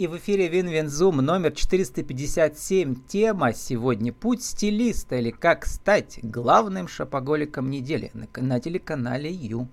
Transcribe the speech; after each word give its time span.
И 0.00 0.06
в 0.06 0.16
эфире 0.16 0.48
Win-Win 0.48 0.93
Zoom 0.93 1.18
номер 1.18 1.52
457. 1.52 3.04
Тема 3.06 3.52
сегодня 3.52 4.14
«Путь 4.14 4.42
стилиста» 4.42 5.16
или 5.16 5.30
«Как 5.30 5.66
стать 5.66 6.20
главным 6.22 6.88
шопоголиком 6.88 7.68
недели» 7.68 8.10
на 8.34 8.60
телеканале 8.60 9.30
Ю. 9.30 9.68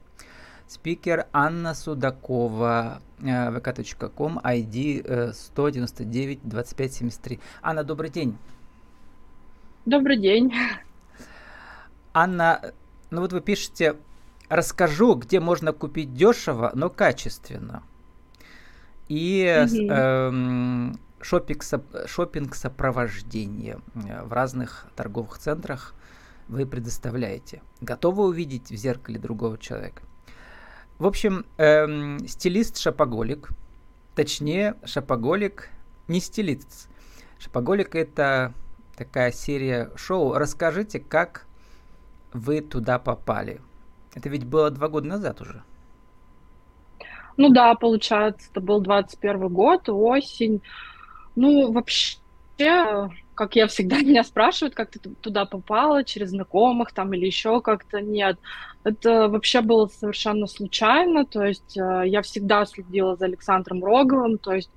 Спикер 0.68 1.28
Анна 1.32 1.74
Судакова, 1.74 3.02
vk.com, 3.20 4.40
ID 4.40 5.32
199 5.32 6.40
2573. 6.44 7.40
Анна, 7.62 7.86
добрый 7.86 8.10
день. 8.10 8.38
Добрый 9.86 10.20
день. 10.20 10.54
Анна, 12.14 12.74
ну 13.12 13.22
вот 13.22 13.32
вы 13.32 13.40
пишете, 13.40 13.96
расскажу, 14.50 15.16
где 15.16 15.40
можно 15.40 15.72
купить 15.72 16.14
дешево, 16.14 16.72
но 16.74 16.90
качественно– 16.90 17.82
и 19.08 19.46
mm-hmm. 19.46 19.92
эм, 19.92 21.00
шопинг, 21.22 21.64
шопинг 22.06 22.56
сопровождение 22.56 23.80
э, 23.96 24.24
в 24.24 24.34
разных 24.34 24.88
торговых 24.96 25.38
центрах 25.38 25.94
вы 26.48 26.66
предоставляете. 26.66 27.62
Готовы 27.82 28.26
увидеть 28.26 28.70
в 28.70 28.76
зеркале 28.76 29.20
другого 29.20 29.58
человека? 29.58 30.02
В 30.98 31.06
общем, 31.06 31.46
эм, 31.58 32.26
стилист 32.28 32.78
шапоголик, 32.78 33.50
точнее, 34.16 34.76
шапоголик 34.84 35.70
не 36.08 36.20
стилист. 36.20 36.90
Шапоголик 37.38 37.96
это 37.96 38.54
такая 38.96 39.32
серия 39.32 39.92
шоу. 39.96 40.34
Расскажите, 40.34 41.00
как 41.00 41.46
вы 42.34 42.62
туда 42.62 42.98
попали. 42.98 43.62
Это 44.16 44.30
ведь 44.30 44.46
было 44.46 44.72
два 44.72 44.88
года 44.88 45.08
назад 45.08 45.42
уже. 45.42 45.64
Ну 47.38 47.50
да, 47.50 47.76
получается, 47.76 48.50
это 48.52 48.60
был 48.62 48.82
21 48.82 49.48
год, 49.50 49.90
осень. 49.90 50.62
Ну, 51.36 51.72
вообще, 51.72 52.18
как 53.36 53.56
я 53.56 53.68
всегда 53.68 53.98
меня 54.02 54.24
спрашивают, 54.24 54.74
как 54.74 54.90
ты 54.90 55.00
туда 55.00 55.46
попала, 55.46 56.04
через 56.04 56.32
знакомых 56.32 56.92
там 56.92 57.14
или 57.14 57.28
еще 57.28 57.62
как-то, 57.62 58.02
нет. 58.02 58.40
Это 58.84 59.28
вообще 59.28 59.62
было 59.62 59.88
совершенно 59.88 60.48
случайно, 60.48 61.26
то 61.26 61.46
есть 61.46 61.78
э, 61.78 62.04
я 62.06 62.22
всегда 62.22 62.66
следила 62.66 63.16
за 63.16 63.26
Александром 63.26 63.84
Роговым, 63.84 64.38
то 64.38 64.54
есть 64.54 64.72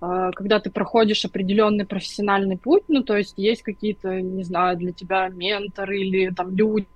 э, 0.00 0.30
когда 0.34 0.58
ты 0.58 0.70
проходишь 0.70 1.24
определенный 1.24 1.86
профессиональный 1.86 2.56
путь, 2.56 2.84
ну, 2.88 3.02
то 3.02 3.16
есть 3.16 3.34
есть 3.36 3.62
какие-то, 3.62 4.20
не 4.20 4.44
знаю, 4.44 4.76
для 4.78 4.92
тебя 4.92 5.28
менторы 5.28 6.00
или 6.00 6.34
там 6.34 6.56
люди, 6.56 6.88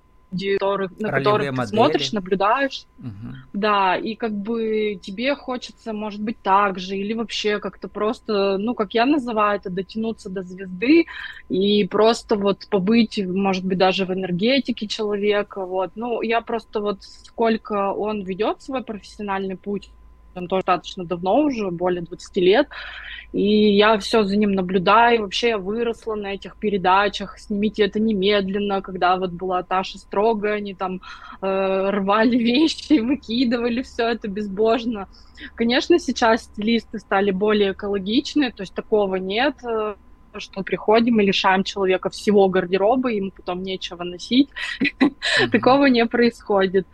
которых, 0.59 0.91
на 0.99 1.11
которых 1.11 1.55
ты 1.55 1.65
смотришь, 1.67 2.11
наблюдаешь. 2.11 2.85
Угу. 2.97 3.35
Да, 3.53 3.95
и 3.95 4.15
как 4.15 4.33
бы 4.33 4.99
тебе 5.01 5.35
хочется, 5.35 5.93
может 5.93 6.21
быть, 6.21 6.41
так 6.41 6.79
же, 6.79 6.97
или 6.97 7.13
вообще 7.13 7.59
как-то 7.59 7.87
просто, 7.87 8.57
ну, 8.57 8.75
как 8.75 8.93
я 8.93 9.05
называю 9.05 9.59
это, 9.59 9.69
дотянуться 9.69 10.29
до 10.29 10.43
звезды 10.43 11.05
и 11.49 11.87
просто 11.87 12.35
вот 12.35 12.63
побыть, 12.69 13.17
может 13.25 13.65
быть, 13.65 13.77
даже 13.77 14.05
в 14.05 14.13
энергетике 14.13 14.87
человека, 14.87 15.65
вот. 15.65 15.91
Ну, 15.95 16.21
я 16.21 16.41
просто 16.41 16.81
вот 16.81 16.97
сколько 17.01 17.93
он 17.93 18.23
ведет 18.23 18.61
свой 18.61 18.83
профессиональный 18.83 19.57
путь, 19.57 19.91
он 20.35 20.47
тоже 20.47 20.63
достаточно 20.65 21.05
давно 21.05 21.41
уже, 21.41 21.71
более 21.71 22.01
20 22.01 22.37
лет, 22.37 22.67
и 23.31 23.75
я 23.75 23.97
все 23.97 24.23
за 24.23 24.37
ним 24.37 24.53
наблюдаю, 24.53 25.21
вообще 25.21 25.49
я 25.49 25.57
выросла 25.57 26.15
на 26.15 26.33
этих 26.33 26.57
передачах, 26.57 27.37
снимите 27.39 27.83
это 27.83 27.99
немедленно, 27.99 28.81
когда 28.81 29.17
вот 29.17 29.31
была 29.31 29.63
Таша 29.63 29.97
строгая, 29.97 30.55
они 30.55 30.73
там 30.73 31.01
э, 31.41 31.89
рвали 31.89 32.37
вещи, 32.51 32.99
выкидывали 32.99 33.81
все 33.81 34.09
это 34.09 34.27
безбожно. 34.27 35.07
Конечно, 35.55 35.99
сейчас 35.99 36.43
стилисты 36.43 36.99
стали 36.99 37.31
более 37.31 37.73
экологичны, 37.73 38.51
то 38.51 38.63
есть 38.63 38.73
такого 38.73 39.15
нет, 39.15 39.55
э, 39.63 39.95
что 40.39 40.63
приходим 40.63 41.19
и 41.19 41.25
лишаем 41.25 41.63
человека 41.63 42.09
всего 42.09 42.47
гардероба, 42.49 43.09
ему 43.09 43.31
потом 43.31 43.63
нечего 43.63 44.03
носить. 44.03 44.49
Такого 45.51 45.85
не 45.85 46.05
происходит. 46.05 46.87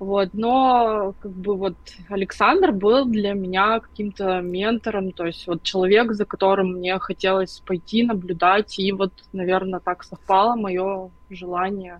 Вот, 0.00 0.30
но 0.32 1.14
как 1.20 1.30
бы 1.30 1.54
вот 1.56 1.76
Александр 2.08 2.72
был 2.72 3.04
для 3.04 3.34
меня 3.34 3.80
каким-то 3.80 4.40
ментором, 4.40 5.12
то 5.12 5.26
есть 5.26 5.46
вот 5.46 5.62
человек, 5.62 6.12
за 6.12 6.24
которым 6.24 6.72
мне 6.72 6.98
хотелось 6.98 7.60
пойти, 7.66 8.02
наблюдать, 8.02 8.78
и 8.78 8.92
вот, 8.92 9.12
наверное, 9.34 9.78
так 9.78 10.02
совпало 10.02 10.56
мое 10.56 11.10
желание. 11.28 11.98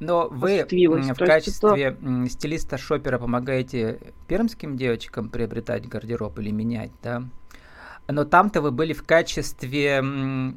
Но 0.00 0.28
вы 0.30 0.64
в 0.64 1.14
то 1.14 1.26
качестве 1.26 1.82
это... 1.82 2.28
стилиста-шопера 2.30 3.18
помогаете 3.18 4.00
пермским 4.26 4.78
девочкам 4.78 5.28
приобретать 5.28 5.86
гардероб 5.86 6.38
или 6.38 6.50
менять, 6.50 6.92
да? 7.02 7.24
Но 8.08 8.24
там-то 8.24 8.62
вы 8.62 8.70
были 8.70 8.94
в 8.94 9.04
качестве, 9.04 10.02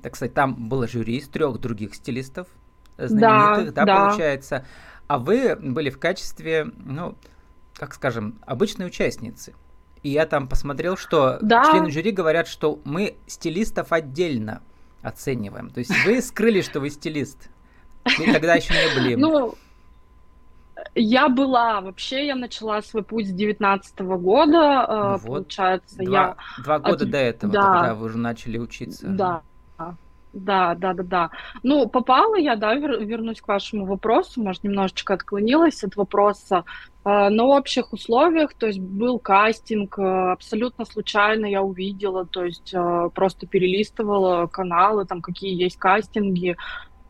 так 0.02 0.16
сказать, 0.16 0.34
там 0.34 0.70
было 0.70 0.88
жюри 0.88 1.18
из 1.18 1.28
трех 1.28 1.60
других 1.60 1.96
стилистов 1.96 2.48
знаменитых, 2.98 3.74
да, 3.74 3.84
да, 3.84 3.86
да. 3.86 4.06
получается 4.08 4.66
а 5.08 5.20
вы 5.20 5.56
были 5.56 5.90
в 5.90 6.00
качестве, 6.00 6.68
ну, 6.78 7.16
как 7.76 7.94
скажем, 7.94 8.40
обычной 8.46 8.88
участницы. 8.88 9.56
И 10.04 10.10
я 10.10 10.26
там 10.26 10.48
посмотрел, 10.48 10.96
что 10.96 11.38
да. 11.42 11.72
члены 11.72 11.92
жюри 11.92 12.12
говорят, 12.12 12.48
что 12.48 12.80
мы 12.84 13.18
стилистов 13.26 13.92
отдельно 13.92 14.62
оцениваем. 15.02 15.70
То 15.70 15.80
есть 15.80 15.92
вы 16.06 16.22
скрыли, 16.22 16.62
что 16.62 16.80
вы 16.80 16.90
стилист. 16.90 17.50
И 18.20 18.32
тогда 18.32 18.56
еще 18.56 18.74
не 18.74 18.96
были. 18.96 19.16
Ну, 19.16 19.56
я 20.96 21.30
была, 21.30 21.82
вообще 21.82 22.28
я 22.28 22.36
начала 22.36 22.82
свой 22.82 23.04
путь 23.04 23.28
с 23.28 23.32
19 23.32 24.00
года, 24.00 24.86
э, 24.88 24.94
ну 24.94 25.12
вот. 25.18 25.22
получается. 25.24 25.98
Два, 25.98 26.38
я... 26.58 26.64
два 26.64 26.80
года 26.80 27.04
От... 27.04 27.12
до 27.12 27.18
этого, 27.18 27.54
да. 27.54 27.74
когда 27.74 27.96
вы 27.96 28.06
уже 28.06 28.18
начали 28.18 28.58
учиться. 28.58 29.08
Да, 29.08 29.42
да, 30.34 30.76
да, 30.76 30.94
да, 30.94 31.04
да. 31.04 31.30
Ну, 31.64 31.88
попала 31.88 32.36
я, 32.36 32.56
да, 32.56 32.76
вер, 32.76 33.04
вернусь 33.04 33.42
к 33.42 33.48
вашему 33.48 33.86
вопросу, 33.86 34.42
может, 34.42 34.64
немножечко 34.64 35.14
отклонилась 35.14 35.84
от 35.84 35.96
вопроса. 35.96 36.64
На 37.04 37.46
общих 37.46 37.94
условиях, 37.94 38.54
то 38.54 38.68
есть 38.68 38.80
был 38.80 39.18
кастинг, 39.18 39.98
э, 39.98 40.32
абсолютно 40.32 40.84
случайно 40.84 41.46
я 41.46 41.62
увидела, 41.62 42.26
то 42.26 42.44
есть 42.44 42.74
э, 42.74 43.10
просто 43.16 43.48
перелистывала 43.48 44.48
каналы, 44.48 45.06
там 45.06 45.22
какие 45.22 45.56
есть 45.56 45.78
кастинги, 45.78 46.58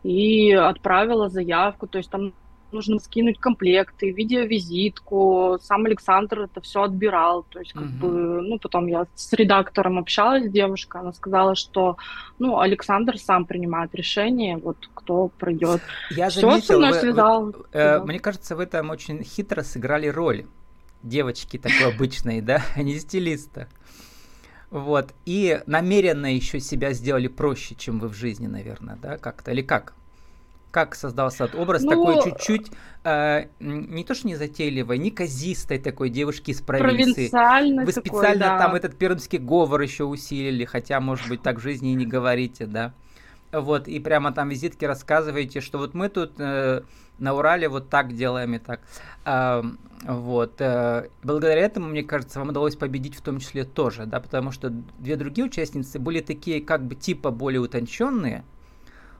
и 0.04 0.52
отправила 0.52 1.30
заявку, 1.30 1.88
то 1.88 1.98
есть 1.98 2.12
там 2.12 2.34
нужно 2.72 3.00
скинуть 3.00 3.40
комплекты, 3.40 4.12
видеовизитку. 4.12 5.58
Сам 5.62 5.86
Александр 5.86 6.42
это 6.42 6.62
все 6.62 6.84
отбирал. 6.84 7.44
То 7.44 7.60
есть, 7.60 7.74
как 7.74 7.84
угу. 7.84 7.92
бы, 7.92 8.42
ну, 8.42 8.60
потом 8.60 8.88
я 8.88 9.08
с 9.16 9.32
редактором 9.34 9.98
общалась, 9.98 10.50
девушка, 10.50 11.00
она 11.00 11.14
сказала, 11.14 11.56
что, 11.56 11.98
ну, 12.40 12.60
Александр 12.60 13.18
сам 13.18 13.46
принимает 13.46 13.94
решение, 13.96 14.58
вот 14.58 14.78
кто 14.94 15.30
пройдет. 15.30 15.82
Я 16.12 16.30
Всё 16.30 16.42
заметил, 16.42 16.80
вы, 16.80 16.94
связал, 16.94 17.46
вы, 17.46 17.54
э, 17.72 18.00
мне 18.00 18.20
кажется, 18.20 18.56
вы 18.56 18.66
там 18.66 18.90
очень 18.90 19.24
хитро 19.24 19.64
сыграли 19.64 20.08
роль 20.08 20.46
девочки 21.04 21.58
такой 21.58 21.94
обычной, 21.96 22.42
да, 22.42 22.64
а 22.76 22.84
не 22.84 23.00
стилиста. 23.00 23.68
Вот. 24.70 25.14
И 25.26 25.62
намеренно 25.66 26.34
еще 26.34 26.60
себя 26.60 26.94
сделали 26.94 27.28
проще, 27.28 27.76
чем 27.76 28.00
вы 28.00 28.10
в 28.10 28.14
жизни, 28.14 28.48
наверное, 28.48 28.98
да, 28.98 29.18
как-то, 29.18 29.52
или 29.52 29.62
как? 29.62 29.94
Как 30.78 30.94
создался 30.94 31.46
этот 31.46 31.60
образ 31.60 31.82
ну, 31.82 31.90
такой 31.90 32.24
чуть-чуть 32.24 32.72
э, 33.04 33.48
не 33.60 34.04
то 34.04 34.14
что 34.14 34.28
не 34.28 34.36
затейливой, 34.36 35.00
не 35.00 35.10
казистой 35.10 35.80
такой 35.80 36.12
девушки 36.12 36.52
из 36.52 36.62
провинции. 36.62 37.32
Вы 37.84 37.92
специально 37.92 38.30
такой, 38.30 38.38
да. 38.38 38.58
там 38.60 38.76
этот 38.76 38.96
пермский 38.96 39.40
говор 39.40 39.82
еще 39.82 40.04
усилили, 40.04 40.66
хотя, 40.66 41.00
может 41.00 41.30
быть, 41.30 41.42
так 41.42 41.58
в 41.58 41.62
жизни 41.62 41.94
и 41.94 41.96
не 41.96 42.06
говорите, 42.06 42.68
да. 42.68 42.94
Вот, 43.52 43.88
и 43.88 44.00
прямо 44.00 44.32
там 44.34 44.50
визитки 44.50 44.86
рассказываете, 44.86 45.62
что 45.62 45.80
вот 45.80 45.96
мы 45.96 46.10
тут 46.10 46.34
э, 46.38 46.82
на 47.18 47.34
Урале 47.34 47.70
вот 47.70 47.90
так 47.90 48.14
делаем 48.14 48.54
и 48.54 48.60
так. 48.60 48.82
Э, 49.26 49.64
вот. 50.04 50.62
Э, 50.62 51.08
благодаря 51.24 51.62
этому, 51.62 51.88
мне 51.88 52.04
кажется, 52.04 52.38
вам 52.38 52.50
удалось 52.50 52.76
победить 52.76 53.16
в 53.16 53.22
том 53.22 53.40
числе 53.40 53.64
тоже, 53.64 54.06
да, 54.06 54.20
потому 54.20 54.52
что 54.52 54.70
две 55.00 55.16
другие 55.16 55.48
участницы 55.48 55.98
были 55.98 56.20
такие 56.20 56.62
как 56.62 56.86
бы 56.86 56.94
типа 56.94 57.32
более 57.32 57.62
утонченные, 57.62 58.44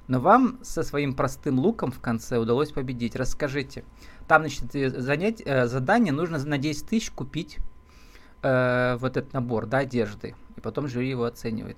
но 0.08 0.20
вам 0.20 0.60
со 0.64 0.84
своим 0.84 1.14
простым 1.14 1.60
луком 1.60 1.92
в 1.92 2.00
конце 2.00 2.38
удалось 2.38 2.72
победить. 2.72 3.16
Расскажите. 3.16 3.84
Там, 4.28 4.42
значит, 4.42 4.72
занять, 4.72 5.42
э, 5.46 5.68
задание 5.68 6.14
нужно 6.14 6.38
на 6.38 6.58
10 6.58 6.88
тысяч 6.88 7.12
купить 7.12 7.58
э, 8.42 8.98
вот 9.00 9.18
этот 9.18 9.34
набор 9.34 9.66
да, 9.66 9.80
одежды. 9.80 10.36
И 10.56 10.62
потом 10.62 10.88
жюри 10.88 11.10
его 11.10 11.26
оценивает. 11.26 11.78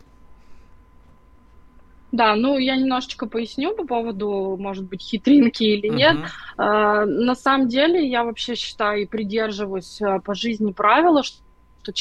Да, 2.12 2.36
ну 2.36 2.58
я 2.58 2.76
немножечко 2.76 3.28
поясню 3.28 3.76
по 3.76 3.86
поводу, 3.86 4.58
может 4.60 4.86
быть, 4.86 5.02
хитринки 5.02 5.64
или 5.64 5.90
нет. 5.90 6.18
Uh-huh. 6.58 7.04
Э, 7.04 7.06
на 7.06 7.36
самом 7.36 7.68
деле 7.68 8.08
я 8.08 8.24
вообще 8.24 8.56
считаю 8.56 9.04
и 9.04 9.06
придерживаюсь 9.06 10.02
э, 10.02 10.20
по 10.20 10.34
жизни 10.34 10.72
правила, 10.72 11.24
что 11.24 11.44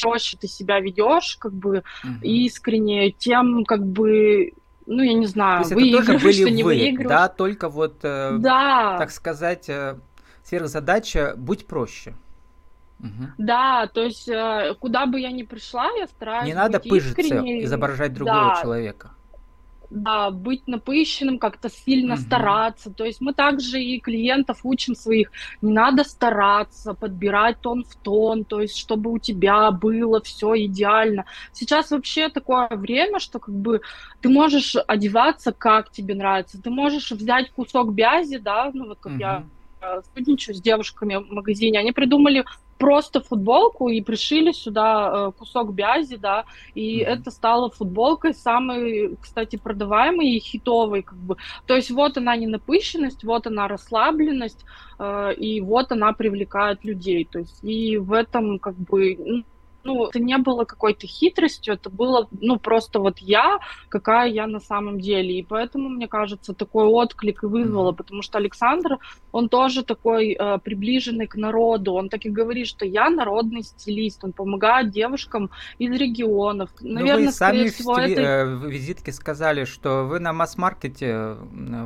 проще 0.01 0.37
ты 0.37 0.47
себя 0.47 0.79
ведешь, 0.79 1.37
как 1.39 1.53
бы 1.53 1.83
uh-huh. 2.03 2.21
искренне, 2.23 3.11
тем 3.11 3.65
как 3.65 3.85
бы 3.85 4.53
ну, 4.89 5.03
я 5.03 5.13
не 5.13 5.27
знаю, 5.27 5.63
То 5.63 5.75
есть 5.75 5.93
это 5.93 6.05
тоже 6.05 6.19
были 6.19 6.33
что 6.33 6.63
вы, 6.63 6.75
не 6.75 6.97
да, 6.97 7.27
только 7.29 7.69
вот, 7.69 7.99
э, 8.03 8.37
да. 8.39 8.97
так 8.97 9.11
сказать, 9.11 9.69
э, 9.69 9.99
сверхзадача 10.43 11.35
«будь 11.37 11.67
проще». 11.67 12.15
Угу. 12.99 13.27
Да, 13.37 13.87
то 13.87 14.01
есть 14.01 14.27
э, 14.27 14.75
куда 14.79 15.05
бы 15.05 15.19
я 15.21 15.31
ни 15.31 15.43
пришла, 15.43 15.89
я 15.97 16.07
стараюсь. 16.07 16.47
Не 16.47 16.53
надо 16.53 16.79
пыжиться, 16.79 17.21
искренней. 17.21 17.63
изображать 17.63 18.13
другого 18.13 18.55
да. 18.55 18.61
человека 18.61 19.11
да, 19.89 20.29
быть 20.29 20.67
напыщенным, 20.67 21.39
как-то 21.39 21.69
сильно 21.69 22.13
угу. 22.13 22.21
стараться. 22.21 22.91
То 22.91 23.05
есть 23.05 23.21
мы 23.21 23.33
также 23.33 23.81
и 23.81 23.99
клиентов 23.99 24.59
учим 24.63 24.95
своих, 24.95 25.31
не 25.61 25.71
надо 25.71 26.03
стараться, 26.03 26.93
подбирать 26.93 27.59
тон 27.61 27.83
в 27.83 27.95
тон, 27.95 28.45
то 28.45 28.61
есть 28.61 28.77
чтобы 28.77 29.11
у 29.11 29.19
тебя 29.19 29.71
было 29.71 30.21
все 30.21 30.55
идеально. 30.65 31.25
Сейчас 31.53 31.91
вообще 31.91 32.29
такое 32.29 32.67
время, 32.71 33.19
что 33.19 33.39
как 33.39 33.55
бы 33.55 33.81
ты 34.21 34.29
можешь 34.29 34.75
одеваться, 34.87 35.51
как 35.51 35.91
тебе 35.91 36.15
нравится. 36.15 36.61
Ты 36.61 36.69
можешь 36.69 37.11
взять 37.11 37.51
кусок 37.51 37.93
бязи, 37.93 38.37
да, 38.37 38.71
ну 38.73 38.87
вот 38.87 38.99
как 38.99 39.13
угу. 39.13 39.19
я 39.19 39.43
сотрудничаю 39.81 40.55
с 40.55 40.61
девушками 40.61 41.15
в 41.15 41.31
магазине, 41.31 41.79
они 41.79 41.91
придумали 41.91 42.45
просто 42.79 43.19
футболку 43.21 43.89
и 43.89 44.01
пришили 44.01 44.51
сюда 44.53 45.11
э, 45.11 45.31
кусок 45.37 45.73
бязи, 45.73 46.15
да, 46.15 46.45
и 46.73 47.01
mm-hmm. 47.01 47.05
это 47.05 47.31
стало 47.31 47.69
футболкой 47.69 48.33
самой, 48.33 49.17
кстати, 49.21 49.57
продаваемой 49.57 50.29
и 50.29 50.39
хитовой, 50.39 51.03
как 51.03 51.17
бы. 51.17 51.35
То 51.67 51.75
есть 51.75 51.91
вот 51.91 52.17
она 52.17 52.35
не 52.37 52.47
напыщенность, 52.47 53.23
вот 53.23 53.47
она 53.47 53.67
расслабленность, 53.67 54.65
э, 54.97 55.33
и 55.35 55.61
вот 55.61 55.91
она 55.91 56.13
привлекает 56.13 56.85
людей. 56.85 57.27
То 57.29 57.39
есть 57.39 57.63
и 57.63 57.97
в 57.97 58.13
этом 58.13 58.59
как 58.59 58.75
бы 58.75 59.43
ну, 59.83 60.07
это 60.07 60.19
не 60.19 60.37
было 60.37 60.65
какой-то 60.65 61.07
хитростью, 61.07 61.73
это 61.73 61.89
было, 61.89 62.27
ну, 62.41 62.57
просто 62.57 62.99
вот 62.99 63.19
я, 63.19 63.59
какая 63.89 64.29
я 64.29 64.47
на 64.47 64.59
самом 64.59 64.99
деле. 64.99 65.39
И 65.39 65.43
поэтому, 65.43 65.89
мне 65.89 66.07
кажется, 66.07 66.53
такой 66.53 66.85
отклик 66.85 67.43
и 67.43 67.47
вызвало, 67.47 67.91
потому 67.91 68.21
что 68.21 68.37
Александр, 68.37 68.97
он 69.31 69.49
тоже 69.49 69.83
такой 69.83 70.33
э, 70.33 70.57
приближенный 70.59 71.27
к 71.27 71.35
народу, 71.35 71.93
он 71.93 72.09
так 72.09 72.25
и 72.25 72.29
говорит, 72.29 72.67
что 72.67 72.85
я 72.85 73.09
народный 73.09 73.63
стилист, 73.63 74.23
он 74.23 74.33
помогает 74.33 74.91
девушкам 74.91 75.49
из 75.77 75.91
регионов. 75.91 76.69
Наверное, 76.81 77.19
Но 77.19 77.25
вы 77.27 77.31
сами 77.31 77.67
всего, 77.69 77.93
в, 77.93 77.97
это... 77.97 78.21
Э, 78.21 78.45
в 78.45 78.65
визитке 78.65 79.11
сказали, 79.11 79.65
что 79.65 80.05
вы 80.05 80.19
на 80.19 80.33
масс-маркете 80.33 81.37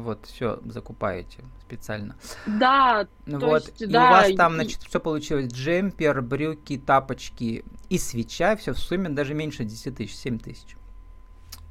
вот 0.04 0.26
все 0.26 0.60
закупаете 0.66 1.44
специально. 1.62 2.16
Да, 2.46 3.08
вот. 3.26 3.68
Есть, 3.68 3.82
и 3.82 3.86
да, 3.88 4.08
у 4.08 4.12
вас 4.12 4.32
там, 4.36 4.56
значит, 4.56 4.82
все 4.84 5.00
получилось? 5.00 5.52
Джемпер, 5.52 6.22
брюки, 6.22 6.78
тапочки 6.78 7.64
и 7.90 7.98
свеча, 7.98 8.56
все 8.56 8.74
в 8.74 8.80
сумме 8.80 9.10
даже 9.10 9.34
меньше 9.34 9.64
10 9.64 9.96
тысяч, 9.96 10.16
7 10.16 10.40
тысяч. 10.40 10.76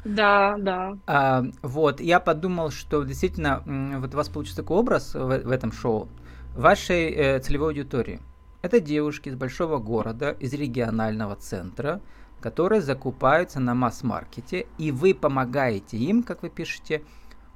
Да, 0.05 0.57
да. 0.59 0.99
А, 1.07 1.45
вот, 1.63 2.01
я 2.01 2.19
подумал, 2.19 2.71
что 2.71 3.05
действительно, 3.05 3.63
вот 4.01 4.15
у 4.15 4.17
вас 4.17 4.29
получится 4.29 4.57
такой 4.57 4.79
образ 4.79 5.15
в, 5.15 5.19
в 5.19 5.51
этом 5.51 5.71
шоу 5.73 6.09
вашей 6.57 7.11
э, 7.11 7.39
целевой 7.41 7.69
аудитории. 7.69 8.21
Это 8.63 8.81
девушки 8.81 9.29
из 9.29 9.37
большого 9.37 9.79
города, 9.79 10.31
из 10.33 10.53
регионального 10.53 11.37
центра, 11.37 12.01
которые 12.41 12.83
закупаются 12.83 13.61
на 13.61 13.75
масс-маркете, 13.75 14.67
и 14.79 14.91
вы 14.91 15.15
помогаете 15.15 15.97
им, 15.97 16.23
как 16.23 16.43
вы 16.43 16.51
пишете, 16.51 17.03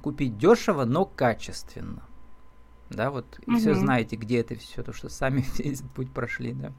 купить 0.01 0.37
дешево, 0.37 0.85
но 0.85 1.05
качественно 1.05 2.03
да, 2.89 3.11
вот, 3.11 3.25
и 3.45 3.51
угу. 3.51 3.59
все 3.59 3.73
знаете, 3.73 4.15
где 4.15 4.39
это 4.39 4.55
все, 4.55 4.83
то, 4.83 4.93
что 4.93 5.09
сами 5.09 5.45
весь 5.57 5.81
путь 5.95 6.11
прошли, 6.11 6.53
да. 6.53 6.71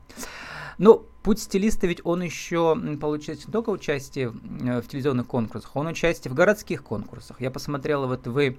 Но 0.79 1.05
путь 1.23 1.41
стилиста 1.41 1.87
ведь 1.87 2.01
он 2.05 2.23
еще 2.23 2.77
получает 3.01 3.47
не 3.47 3.53
только 3.53 3.71
участие 3.71 4.29
в 4.31 4.83
телевизионных 4.83 5.27
конкурсах, 5.27 5.75
он 5.75 5.89
участие 5.89 6.31
в 6.31 6.35
городских 6.35 6.85
конкурсах. 6.85 7.41
Я 7.41 7.51
посмотрела, 7.51 8.07
вот 8.07 8.29
вы 8.29 8.59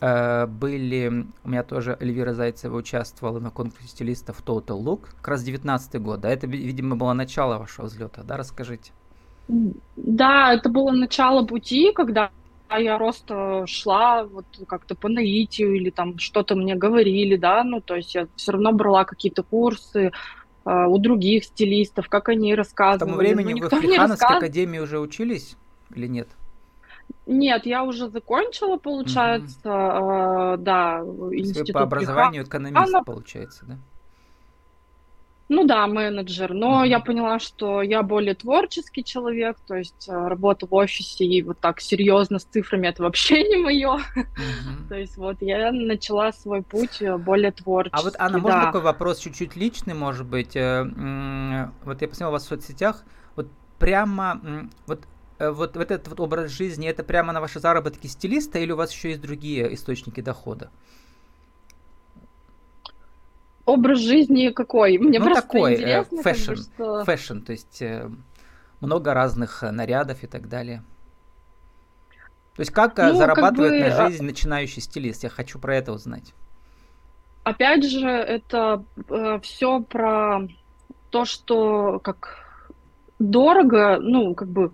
э, 0.00 0.46
были, 0.46 1.26
у 1.42 1.48
меня 1.48 1.64
тоже 1.64 1.96
Эльвира 1.98 2.34
Зайцева 2.34 2.76
участвовала 2.76 3.40
на 3.40 3.50
конкурсе 3.50 3.88
стилистов 3.88 4.42
Total 4.44 4.80
Look, 4.80 5.08
как 5.16 5.28
раз 5.28 5.42
19 5.42 6.00
год, 6.00 6.20
да, 6.20 6.30
это, 6.30 6.46
видимо, 6.46 6.94
было 6.94 7.12
начало 7.12 7.58
вашего 7.58 7.86
взлета, 7.86 8.22
да, 8.22 8.36
расскажите. 8.36 8.92
Да, 9.96 10.54
это 10.54 10.68
было 10.68 10.92
начало 10.92 11.44
пути, 11.44 11.92
когда 11.92 12.30
я 12.78 12.96
просто 12.96 13.66
шла 13.66 14.24
вот 14.24 14.46
как-то 14.66 14.94
по 14.94 15.08
наитию 15.08 15.74
или 15.74 15.90
там 15.90 16.18
что-то 16.18 16.54
мне 16.54 16.74
говорили, 16.74 17.36
да, 17.36 17.64
ну, 17.64 17.80
то 17.80 17.96
есть 17.96 18.14
я 18.14 18.28
все 18.36 18.52
равно 18.52 18.72
брала 18.72 19.04
какие-то 19.04 19.42
курсы 19.42 20.12
э, 20.64 20.86
у 20.86 20.98
других 20.98 21.44
стилистов, 21.44 22.08
как 22.08 22.28
они 22.28 22.54
рассказывали. 22.54 22.98
К 22.98 23.06
тому 23.06 23.16
времени 23.16 23.54
ну, 23.54 23.60
вы 23.60 23.66
в 23.66 23.70
Плехановской 23.70 24.08
рассказ... 24.08 24.36
академии 24.38 24.78
уже 24.78 24.98
учились 24.98 25.56
или 25.94 26.06
нет? 26.06 26.28
Нет, 27.26 27.66
я 27.66 27.84
уже 27.84 28.08
закончила, 28.08 28.76
получается, 28.76 29.68
угу. 29.68 30.54
э, 30.54 30.56
да, 30.58 31.00
институт. 31.32 31.68
Вы 31.68 31.72
по 31.74 31.82
образованию 31.82 32.44
экономист, 32.44 32.94
получается, 33.04 33.66
да? 33.66 33.78
Ну 35.52 35.64
да, 35.64 35.84
менеджер, 35.88 36.54
но 36.54 36.84
я 36.84 37.00
поняла, 37.00 37.40
что 37.40 37.82
я 37.82 38.04
более 38.04 38.36
творческий 38.36 39.02
человек, 39.02 39.56
то 39.66 39.74
есть 39.74 40.08
э, 40.08 40.12
работа 40.12 40.68
в 40.68 40.72
офисе 40.72 41.24
и 41.24 41.42
вот 41.42 41.58
так 41.58 41.80
серьезно 41.80 42.38
с 42.38 42.44
цифрами 42.44 42.86
это 42.86 43.02
вообще 43.02 43.42
не 43.42 43.56
мое. 43.56 43.98
Mm-hmm. 43.98 44.88
то 44.88 44.94
есть 44.94 45.16
вот 45.16 45.38
я 45.40 45.72
начала 45.72 46.30
свой 46.30 46.62
путь 46.62 47.02
э, 47.02 47.16
более 47.18 47.50
творческий. 47.50 47.98
А 47.98 48.02
вот, 48.04 48.14
Анна, 48.20 48.38
да. 48.38 48.42
можно 48.42 48.62
такой 48.66 48.80
вопрос 48.82 49.18
чуть-чуть 49.18 49.56
личный, 49.56 49.94
может 49.94 50.24
быть? 50.24 50.54
Э, 50.54 50.84
вот 51.84 52.00
я 52.00 52.06
посмотрел 52.06 52.30
вас 52.30 52.44
в 52.44 52.48
соцсетях, 52.48 53.02
вот 53.34 53.48
прямо 53.80 54.40
вот 54.86 55.00
вот, 55.40 55.74
вот 55.74 55.90
этот 55.90 56.06
вот 56.06 56.20
образ 56.20 56.52
жизни, 56.52 56.86
это 56.86 57.02
прямо 57.02 57.32
на 57.32 57.40
ваши 57.40 57.58
заработки 57.58 58.06
стилиста 58.06 58.60
или 58.60 58.70
у 58.70 58.76
вас 58.76 58.92
еще 58.92 59.08
есть 59.08 59.20
другие 59.20 59.74
источники 59.74 60.20
дохода? 60.20 60.70
Образ 63.70 64.00
жизни 64.00 64.50
какой? 64.50 64.98
Мне 64.98 65.18
ну, 65.18 65.26
просто 65.26 65.42
такой, 65.42 65.74
интересно. 65.74 66.22
Фэшн, 66.22 66.54
что... 66.54 67.04
фэшн, 67.04 67.38
то 67.40 67.52
есть 67.52 67.82
э, 67.82 68.10
много 68.80 69.14
разных 69.14 69.62
э, 69.62 69.70
нарядов 69.70 70.22
и 70.22 70.26
так 70.26 70.48
далее. 70.48 70.82
То 72.56 72.60
есть 72.60 72.72
как 72.72 72.98
э, 72.98 73.08
ну, 73.08 73.14
зарабатывает 73.14 73.82
как 73.82 73.92
бы... 73.92 73.98
на 73.98 74.10
жизнь 74.10 74.24
начинающий 74.24 74.82
стилист? 74.82 75.22
Я 75.22 75.30
хочу 75.30 75.58
про 75.58 75.76
это 75.76 75.92
узнать. 75.92 76.34
Опять 77.44 77.84
же, 77.84 78.08
это 78.08 78.84
э, 79.08 79.40
все 79.42 79.80
про 79.80 80.40
то, 81.10 81.24
что 81.24 81.98
как 82.00 82.38
дорого, 83.18 83.98
ну, 84.00 84.34
как 84.34 84.48
бы 84.48 84.72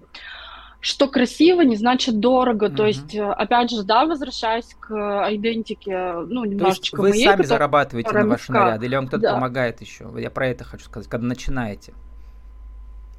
что 0.87 1.09
красиво 1.09 1.63
не 1.63 1.75
значит 1.75 2.21
дорого. 2.21 2.67
Mm-hmm. 2.67 2.77
То 2.77 2.87
есть, 2.87 3.15
э, 3.17 3.25
опять 3.25 3.71
же, 3.71 3.83
да, 3.83 4.07
возвращаясь 4.07 4.73
к 4.79 4.93
идентике, 5.33 6.13
ну, 6.29 6.45
немножечко 6.45 6.97
То 6.97 7.07
есть 7.07 7.17
вы 7.17 7.25
моей, 7.25 7.25
сами 7.25 7.43
зарабатываете 7.43 8.13
на 8.13 8.27
ваши 8.27 8.53
наряды, 8.53 8.87
или 8.87 8.95
вам 8.95 9.09
кто-то 9.09 9.23
да. 9.23 9.35
помогает 9.35 9.81
еще? 9.81 10.09
Я 10.17 10.31
про 10.31 10.47
это 10.47 10.63
хочу 10.63 10.85
сказать, 10.85 11.09
когда 11.09 11.27
начинаете 11.27 11.93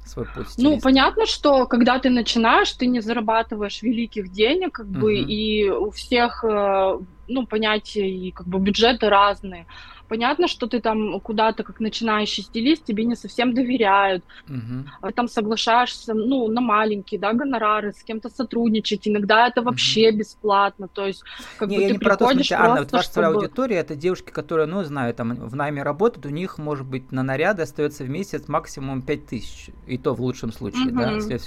свой 0.06 0.24
путь 0.24 0.46
ну. 0.56 0.70
Ну, 0.70 0.80
понятно, 0.80 1.26
что 1.26 1.66
когда 1.66 1.98
ты 1.98 2.08
начинаешь, 2.08 2.72
ты 2.72 2.86
не 2.86 3.00
зарабатываешь 3.00 3.82
великих 3.82 4.32
денег, 4.32 4.72
как 4.72 4.86
mm-hmm. 4.86 4.98
бы, 4.98 5.18
и 5.18 5.68
у 5.68 5.90
всех, 5.90 6.42
э, 6.44 6.98
ну, 7.28 7.46
понятия 7.46 8.08
и 8.08 8.30
как 8.30 8.46
бы 8.46 8.58
бюджеты 8.58 9.08
разные. 9.08 9.66
Понятно, 10.08 10.48
что 10.48 10.66
ты 10.66 10.80
там 10.80 11.20
куда-то, 11.20 11.62
как 11.62 11.80
начинающий 11.80 12.42
стилист, 12.42 12.84
тебе 12.84 13.04
не 13.04 13.14
совсем 13.14 13.52
доверяют. 13.52 14.24
Угу. 14.48 15.12
Там 15.12 15.28
соглашаешься, 15.28 16.14
ну, 16.14 16.48
на 16.48 16.62
маленькие, 16.62 17.20
да, 17.20 17.34
гонорары, 17.34 17.92
с 17.92 18.02
кем-то 18.02 18.30
сотрудничать. 18.30 19.06
Иногда 19.06 19.48
это 19.48 19.60
вообще 19.60 20.08
угу. 20.08 20.18
бесплатно. 20.18 20.88
То 20.88 21.06
есть, 21.06 21.22
как 21.58 21.68
не, 21.68 21.76
бы 21.76 21.82
я 21.82 21.88
ты 21.88 21.92
не 21.94 21.98
про 21.98 22.16
то, 22.16 22.24
смотрите, 22.24 22.54
Анна, 22.54 22.80
вот 22.80 22.92
ваша 22.92 23.10
чтобы... 23.10 23.26
аудитория, 23.26 23.76
это 23.76 23.94
девушки, 23.94 24.30
которые, 24.30 24.66
ну, 24.66 24.82
знаю, 24.82 25.12
там 25.12 25.34
в 25.34 25.54
найме 25.54 25.82
работают, 25.82 26.24
у 26.24 26.30
них, 26.30 26.56
может 26.56 26.86
быть, 26.86 27.12
на 27.12 27.22
наряды 27.22 27.62
остается 27.62 28.04
в 28.04 28.08
месяц 28.08 28.48
максимум 28.48 29.02
5 29.02 29.26
тысяч. 29.26 29.70
И 29.86 29.98
то 29.98 30.14
в 30.14 30.22
лучшем 30.22 30.52
случае, 30.52 30.86
угу. 30.86 31.00
да. 31.00 31.12
Если 31.12 31.40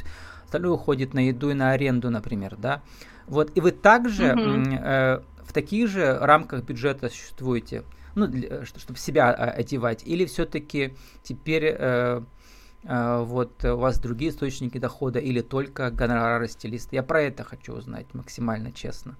остальное 0.43 0.73
уходит 0.73 1.15
на 1.15 1.27
еду 1.27 1.49
и 1.49 1.53
на 1.55 1.71
аренду, 1.71 2.11
например, 2.11 2.57
да. 2.57 2.83
Вот, 3.27 3.51
и 3.55 3.61
вы 3.61 3.71
также 3.71 4.33
угу. 4.33 4.75
э, 4.75 5.21
в 5.51 5.53
таких 5.53 5.89
же 5.89 6.17
рамках 6.17 6.63
бюджета 6.63 7.09
существуете 7.09 7.83
ну, 8.15 8.25
для, 8.27 8.47
э, 8.47 8.65
чтобы 8.65 8.97
себя 8.97 9.31
а, 9.31 9.51
одевать, 9.51 10.01
или 10.05 10.23
все-таки 10.23 10.93
теперь 11.23 11.75
э, 11.77 12.21
э, 12.83 13.23
вот 13.25 13.65
у 13.65 13.75
вас 13.75 13.99
другие 13.99 14.31
источники 14.31 14.77
дохода, 14.77 15.19
или 15.19 15.41
только 15.41 15.91
гонорары 15.91 16.47
стилиста? 16.47 16.95
Я 16.95 17.03
про 17.03 17.21
это 17.23 17.43
хочу 17.43 17.73
узнать 17.73 18.05
максимально 18.13 18.71
честно. 18.71 19.17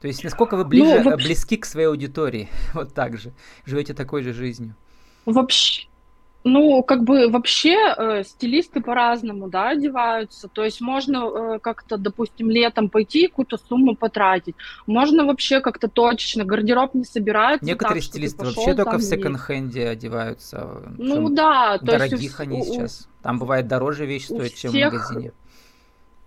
То 0.00 0.08
есть, 0.08 0.24
насколько 0.24 0.56
вы 0.56 0.64
ближе, 0.64 0.98
ну, 0.98 1.10
вообще... 1.10 1.26
близки 1.28 1.56
к 1.58 1.64
своей 1.64 1.86
аудитории, 1.86 2.48
вот 2.74 2.92
так 2.92 3.16
же, 3.16 3.32
живете 3.64 3.94
такой 3.94 4.24
же 4.24 4.32
жизнью? 4.32 4.74
Вообще, 5.26 5.86
ну, 6.46 6.82
как 6.84 7.02
бы 7.02 7.28
вообще 7.28 7.74
э, 7.96 8.22
стилисты 8.22 8.80
по-разному, 8.80 9.48
да, 9.48 9.70
одеваются. 9.70 10.46
То 10.46 10.64
есть 10.64 10.80
можно 10.80 11.16
э, 11.16 11.58
как-то, 11.58 11.96
допустим, 11.96 12.50
летом 12.50 12.88
пойти 12.88 13.26
какую-то 13.26 13.58
сумму 13.58 13.96
потратить. 13.96 14.54
Можно 14.86 15.24
вообще 15.26 15.60
как-то 15.60 15.88
точечно. 15.88 16.44
Гардероб 16.44 16.94
не 16.94 17.04
собирается. 17.04 17.66
Некоторые 17.66 18.00
так, 18.00 18.10
стилисты 18.10 18.38
пошел, 18.38 18.54
вообще 18.54 18.74
только 18.74 18.98
в 18.98 19.02
секонд-хенде 19.02 19.88
одеваются. 19.88 20.82
Ну 20.96 21.28
да. 21.30 21.78
То 21.78 21.86
дорогих 21.86 22.20
есть, 22.20 22.40
они 22.40 22.60
у, 22.60 22.64
сейчас. 22.64 23.08
Там 23.22 23.40
бывает 23.40 23.66
дороже 23.66 24.06
вещь 24.06 24.26
стоит, 24.26 24.54
чем 24.54 24.70
всех... 24.70 24.92
в 24.92 24.94
магазине 24.94 25.32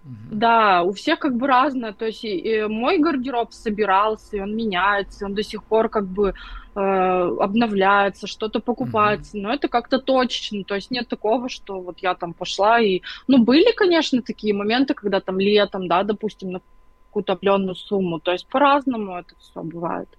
Да, 0.04 0.84
у 0.84 0.94
всех 0.94 1.20
как 1.20 1.36
бы 1.36 1.48
разное. 1.48 1.94
То 1.94 2.06
есть 2.06 2.24
и, 2.24 2.38
и 2.38 2.66
мой 2.66 2.98
гардероб 2.98 3.54
собирался, 3.54 4.38
и 4.38 4.40
он 4.40 4.56
меняется, 4.56 5.26
он 5.26 5.36
до 5.36 5.44
сих 5.44 5.64
пор 5.64 5.90
как 5.90 6.08
бы 6.08 6.34
э, 6.76 6.80
обновляется, 6.80 8.26
что-то 8.26 8.60
покупается. 8.60 9.38
Mm-hmm. 9.38 9.42
Но 9.42 9.54
это 9.54 9.68
как-то 9.68 10.00
точечно. 10.00 10.64
То 10.64 10.76
есть 10.76 10.90
нет 10.90 11.08
такого, 11.08 11.50
что 11.50 11.82
вот 11.82 12.00
я 12.00 12.16
там 12.16 12.34
пошла 12.34 12.80
и... 12.80 13.02
Ну, 13.28 13.44
были, 13.44 13.72
конечно, 13.76 14.22
такие 14.22 14.54
моменты, 14.54 14.94
когда 14.94 15.20
там 15.20 15.40
летом, 15.40 15.88
да, 15.88 16.04
допустим, 16.04 16.52
на 16.52 16.62
какую-то 17.08 17.34
определенную 17.34 17.76
сумму. 17.76 18.20
То 18.20 18.32
есть 18.32 18.48
по-разному 18.48 19.18
это 19.18 19.36
все 19.40 19.62
бывает. 19.62 20.10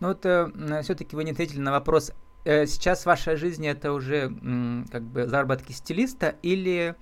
Ну 0.00 0.08
вот 0.08 0.24
э, 0.24 0.82
все-таки 0.82 1.16
вы 1.16 1.24
не 1.24 1.32
ответили 1.32 1.60
на 1.60 1.72
вопрос. 1.72 2.12
Э, 2.44 2.66
сейчас 2.66 3.06
ваша 3.06 3.36
жизнь 3.36 3.66
это 3.66 3.92
уже 3.92 4.30
э, 4.30 4.84
как 4.90 5.02
бы 5.02 5.26
заработки 5.26 5.72
стилиста 5.72 6.36
или 6.42 6.94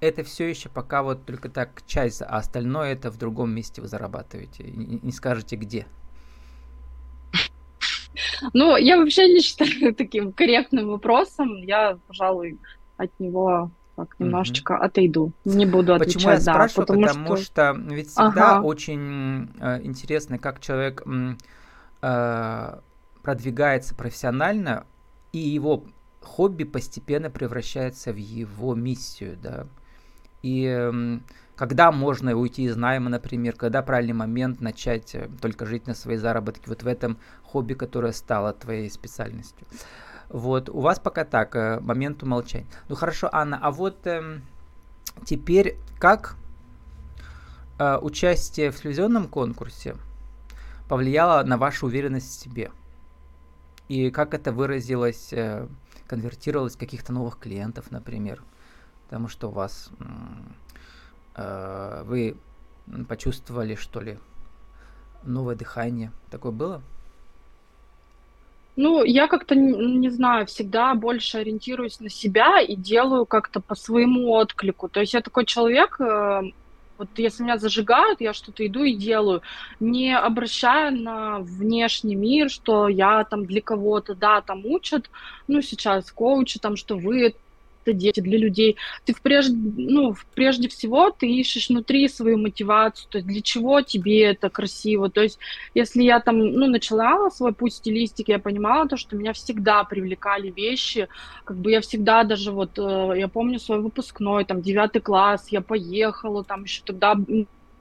это 0.00 0.22
все 0.22 0.48
еще 0.48 0.68
пока 0.68 1.02
вот 1.02 1.24
только 1.24 1.48
так 1.48 1.82
часть, 1.86 2.22
а 2.22 2.36
остальное 2.36 2.92
это 2.92 3.10
в 3.10 3.18
другом 3.18 3.54
месте 3.54 3.80
вы 3.80 3.88
зарабатываете? 3.88 4.64
Не, 4.64 5.00
не 5.02 5.12
скажете 5.12 5.56
где? 5.56 5.86
Ну, 8.52 8.76
я 8.76 8.98
вообще 8.98 9.32
не 9.32 9.40
считаю 9.40 9.94
таким 9.98 10.32
корректным 10.32 10.88
вопросом. 10.88 11.56
Я, 11.62 11.98
пожалуй, 12.06 12.58
от 12.96 13.10
него 13.18 13.70
так 13.96 14.14
немножечко 14.18 14.72
угу. 14.72 14.82
отойду. 14.82 15.32
Не 15.44 15.66
буду 15.66 15.94
отвечать. 15.94 16.14
Почему 16.14 16.32
я 16.32 16.40
спрашиваю? 16.40 16.86
Да, 16.86 16.92
потому, 16.92 17.06
потому 17.06 17.36
что... 17.36 17.44
что 17.44 17.94
ведь 17.94 18.08
всегда 18.08 18.56
ага. 18.56 18.62
очень 18.62 19.50
э, 19.58 19.82
интересно, 19.82 20.38
как 20.38 20.60
человек 20.60 21.02
э, 22.02 22.80
продвигается 23.22 23.94
профессионально, 23.94 24.86
и 25.32 25.38
его 25.38 25.84
хобби 26.20 26.64
постепенно 26.64 27.30
превращается 27.30 28.12
в 28.12 28.16
его 28.16 28.74
миссию, 28.74 29.38
да. 29.42 29.66
И 30.42 31.20
когда 31.56 31.90
можно 31.90 32.36
уйти 32.36 32.64
из 32.64 32.76
найма, 32.76 33.08
например, 33.08 33.54
когда 33.54 33.82
правильный 33.82 34.12
момент 34.12 34.60
начать 34.60 35.14
э, 35.14 35.28
только 35.40 35.64
жить 35.64 35.86
на 35.86 35.94
свои 35.94 36.16
заработки, 36.16 36.68
вот 36.68 36.82
в 36.82 36.86
этом 36.86 37.18
хобби, 37.42 37.72
которое 37.72 38.12
стало 38.12 38.52
твоей 38.52 38.90
специальностью. 38.90 39.66
Вот, 40.28 40.68
у 40.68 40.80
вас 40.80 41.00
пока 41.00 41.24
так, 41.24 41.56
э, 41.56 41.80
момент 41.80 42.22
умолчания. 42.22 42.66
Ну 42.88 42.94
хорошо, 42.94 43.30
Анна, 43.32 43.58
а 43.60 43.70
вот 43.70 44.06
э, 44.06 44.40
теперь 45.24 45.78
как 45.98 46.36
э, 47.78 47.98
участие 48.02 48.70
в 48.70 48.80
телевизионном 48.80 49.26
конкурсе 49.26 49.96
повлияло 50.88 51.42
на 51.42 51.56
вашу 51.56 51.86
уверенность 51.86 52.28
в 52.28 52.42
себе? 52.42 52.70
И 53.88 54.10
как 54.10 54.34
это 54.34 54.52
выразилось, 54.52 55.32
э, 55.32 55.66
конвертировалось 56.06 56.74
в 56.74 56.78
каких-то 56.78 57.14
новых 57.14 57.38
клиентов, 57.38 57.90
например? 57.90 58.42
Потому 59.06 59.28
что 59.28 59.48
у 59.48 59.52
вас 59.52 59.90
э, 61.36 62.02
вы 62.04 62.36
почувствовали, 63.08 63.76
что 63.76 64.00
ли, 64.00 64.18
новое 65.22 65.54
дыхание. 65.54 66.10
Такое 66.30 66.52
было? 66.52 66.82
Ну, 68.76 69.04
я 69.04 69.26
как-то, 69.26 69.54
не, 69.54 69.72
не 69.96 70.10
знаю, 70.10 70.46
всегда 70.46 70.94
больше 70.94 71.38
ориентируюсь 71.38 71.98
на 72.00 72.10
себя 72.10 72.60
и 72.60 72.76
делаю 72.76 73.24
как-то 73.24 73.60
по 73.60 73.74
своему 73.74 74.32
отклику. 74.32 74.88
То 74.88 75.00
есть 75.00 75.14
я 75.14 75.22
такой 75.22 75.46
человек, 75.46 75.98
э, 75.98 76.42
вот 76.98 77.08
если 77.16 77.42
меня 77.42 77.56
зажигают, 77.56 78.20
я 78.20 78.34
что-то 78.34 78.66
иду 78.66 78.84
и 78.84 78.94
делаю, 78.94 79.40
не 79.80 80.16
обращая 80.16 80.90
на 80.90 81.38
внешний 81.38 82.16
мир, 82.16 82.50
что 82.50 82.88
я 82.88 83.24
там 83.24 83.46
для 83.46 83.62
кого-то, 83.62 84.14
да, 84.14 84.42
там 84.42 84.66
учат, 84.66 85.10
ну, 85.48 85.62
сейчас 85.62 86.12
коучи, 86.12 86.58
там, 86.58 86.76
что 86.76 86.96
вы 86.96 87.34
это 87.86 87.92
дети, 87.92 88.20
для 88.20 88.38
людей. 88.38 88.76
Ты 89.04 89.14
прежде, 89.22 89.54
ну, 89.54 90.14
прежде 90.34 90.68
всего 90.68 91.10
ты 91.10 91.28
ищешь 91.28 91.68
внутри 91.68 92.08
свою 92.08 92.38
мотивацию, 92.38 93.08
то 93.10 93.18
есть 93.18 93.28
для 93.28 93.40
чего 93.40 93.80
тебе 93.80 94.24
это 94.24 94.50
красиво. 94.50 95.08
То 95.08 95.22
есть 95.22 95.38
если 95.74 96.02
я 96.02 96.20
там, 96.20 96.38
ну, 96.38 96.66
начала 96.66 97.30
свой 97.30 97.52
путь 97.52 97.74
стилистики, 97.74 98.32
я 98.32 98.38
понимала 98.38 98.88
то, 98.88 98.96
что 98.96 99.16
меня 99.16 99.32
всегда 99.32 99.84
привлекали 99.84 100.50
вещи, 100.50 101.08
как 101.44 101.56
бы 101.56 101.70
я 101.70 101.80
всегда 101.80 102.24
даже 102.24 102.50
вот, 102.50 102.78
э, 102.78 103.12
я 103.16 103.28
помню 103.28 103.58
свой 103.58 103.80
выпускной, 103.80 104.44
там, 104.44 104.62
девятый 104.62 105.00
класс, 105.00 105.46
я 105.50 105.60
поехала, 105.60 106.44
там 106.44 106.64
еще 106.64 106.82
тогда 106.84 107.16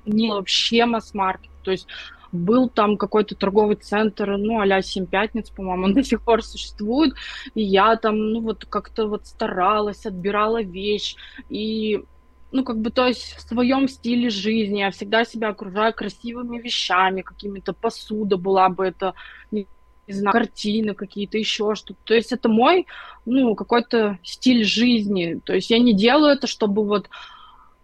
не 0.05 0.29
вообще 0.29 0.85
масс-маркет, 0.85 1.49
то 1.63 1.71
есть 1.71 1.87
был 2.35 2.69
там 2.69 2.97
какой-то 2.97 3.35
торговый 3.35 3.75
центр, 3.77 4.37
ну, 4.37 4.59
а-ля 4.59 4.81
«Семь 4.81 5.05
пятниц», 5.05 5.49
по-моему, 5.49 5.85
он 5.85 5.93
до 5.93 6.03
сих 6.03 6.21
пор 6.21 6.43
существует, 6.43 7.13
и 7.53 7.63
я 7.63 7.95
там, 7.95 8.31
ну, 8.31 8.41
вот 8.41 8.65
как-то 8.65 9.07
вот 9.07 9.25
старалась, 9.25 10.05
отбирала 10.05 10.61
вещь, 10.61 11.15
и 11.49 12.03
ну, 12.51 12.63
как 12.63 12.79
бы, 12.79 12.89
то 12.89 13.05
есть 13.05 13.35
в 13.35 13.41
своем 13.41 13.87
стиле 13.89 14.29
жизни 14.29 14.79
я 14.79 14.91
всегда 14.91 15.25
себя 15.25 15.49
окружаю 15.49 15.93
красивыми 15.93 16.57
вещами, 16.57 17.21
какими-то 17.21 17.73
посуда 17.73 18.37
была 18.37 18.69
бы 18.69 18.85
это, 18.85 19.13
не, 19.51 19.67
не 20.07 20.13
знаю, 20.13 20.31
картины 20.31 20.93
какие-то, 20.93 21.37
еще 21.37 21.75
что-то. 21.75 21.99
То 22.05 22.13
есть 22.13 22.31
это 22.31 22.47
мой, 22.47 22.87
ну, 23.25 23.55
какой-то 23.55 24.19
стиль 24.23 24.63
жизни. 24.63 25.41
То 25.43 25.53
есть 25.53 25.69
я 25.69 25.79
не 25.79 25.93
делаю 25.93 26.33
это, 26.33 26.47
чтобы 26.47 26.85
вот 26.85 27.09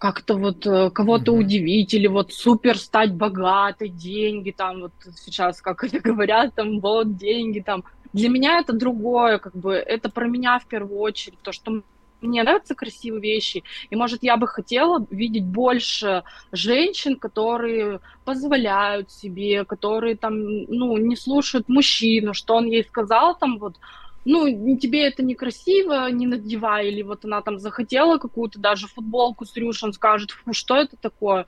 как-то 0.02 0.36
вот 0.36 0.66
э, 0.66 0.90
кого-то 0.90 1.32
mm-hmm. 1.32 1.40
удивить 1.40 1.94
или 1.94 2.08
вот 2.08 2.34
супер 2.34 2.76
стать 2.80 3.14
богатой, 3.14 3.90
деньги 3.90 4.50
там 4.50 4.82
вот 4.82 4.94
сейчас, 5.16 5.62
как 5.62 5.84
это 5.84 6.00
говорят, 6.10 6.56
там 6.56 6.80
вот 6.80 7.18
деньги 7.18 7.60
там. 7.60 7.84
Для 8.12 8.30
меня 8.30 8.60
это 8.60 8.74
другое, 8.74 9.38
как 9.38 9.56
бы 9.56 9.74
это 9.76 10.10
про 10.10 10.28
меня 10.28 10.58
в 10.58 10.66
первую 10.66 11.00
очередь, 11.00 11.38
то, 11.44 11.52
что 11.52 11.84
мне 12.20 12.42
нравятся 12.42 12.74
красивые 12.74 13.22
вещи, 13.22 13.64
и, 13.92 13.96
может, 13.96 14.24
я 14.24 14.38
бы 14.38 14.48
хотела 14.48 15.06
видеть 15.12 15.46
больше 15.46 16.24
женщин, 16.52 17.16
которые 17.16 18.00
позволяют 18.26 19.12
себе, 19.12 19.66
которые 19.66 20.16
там, 20.16 20.64
ну, 20.66 20.98
не 20.98 21.16
слушают 21.16 21.70
мужчину, 21.70 22.34
что 22.34 22.56
он 22.56 22.66
ей 22.66 22.84
сказал, 22.84 23.38
там, 23.38 23.60
вот, 23.60 23.76
ну, 24.26 24.78
тебе 24.78 25.08
это 25.08 25.24
некрасиво, 25.24 26.10
не 26.12 26.28
надевай, 26.28 26.90
или 26.90 27.02
вот 27.02 27.26
она 27.26 27.42
там 27.42 27.60
захотела 27.60 28.18
какую-то 28.18 28.60
даже 28.60 28.88
футболку 28.88 29.46
с 29.46 29.56
рюшем, 29.56 29.94
скажет, 29.94 30.32
фу, 30.32 30.54
что 30.54 30.76
это 30.76 30.96
такое? 30.98 31.46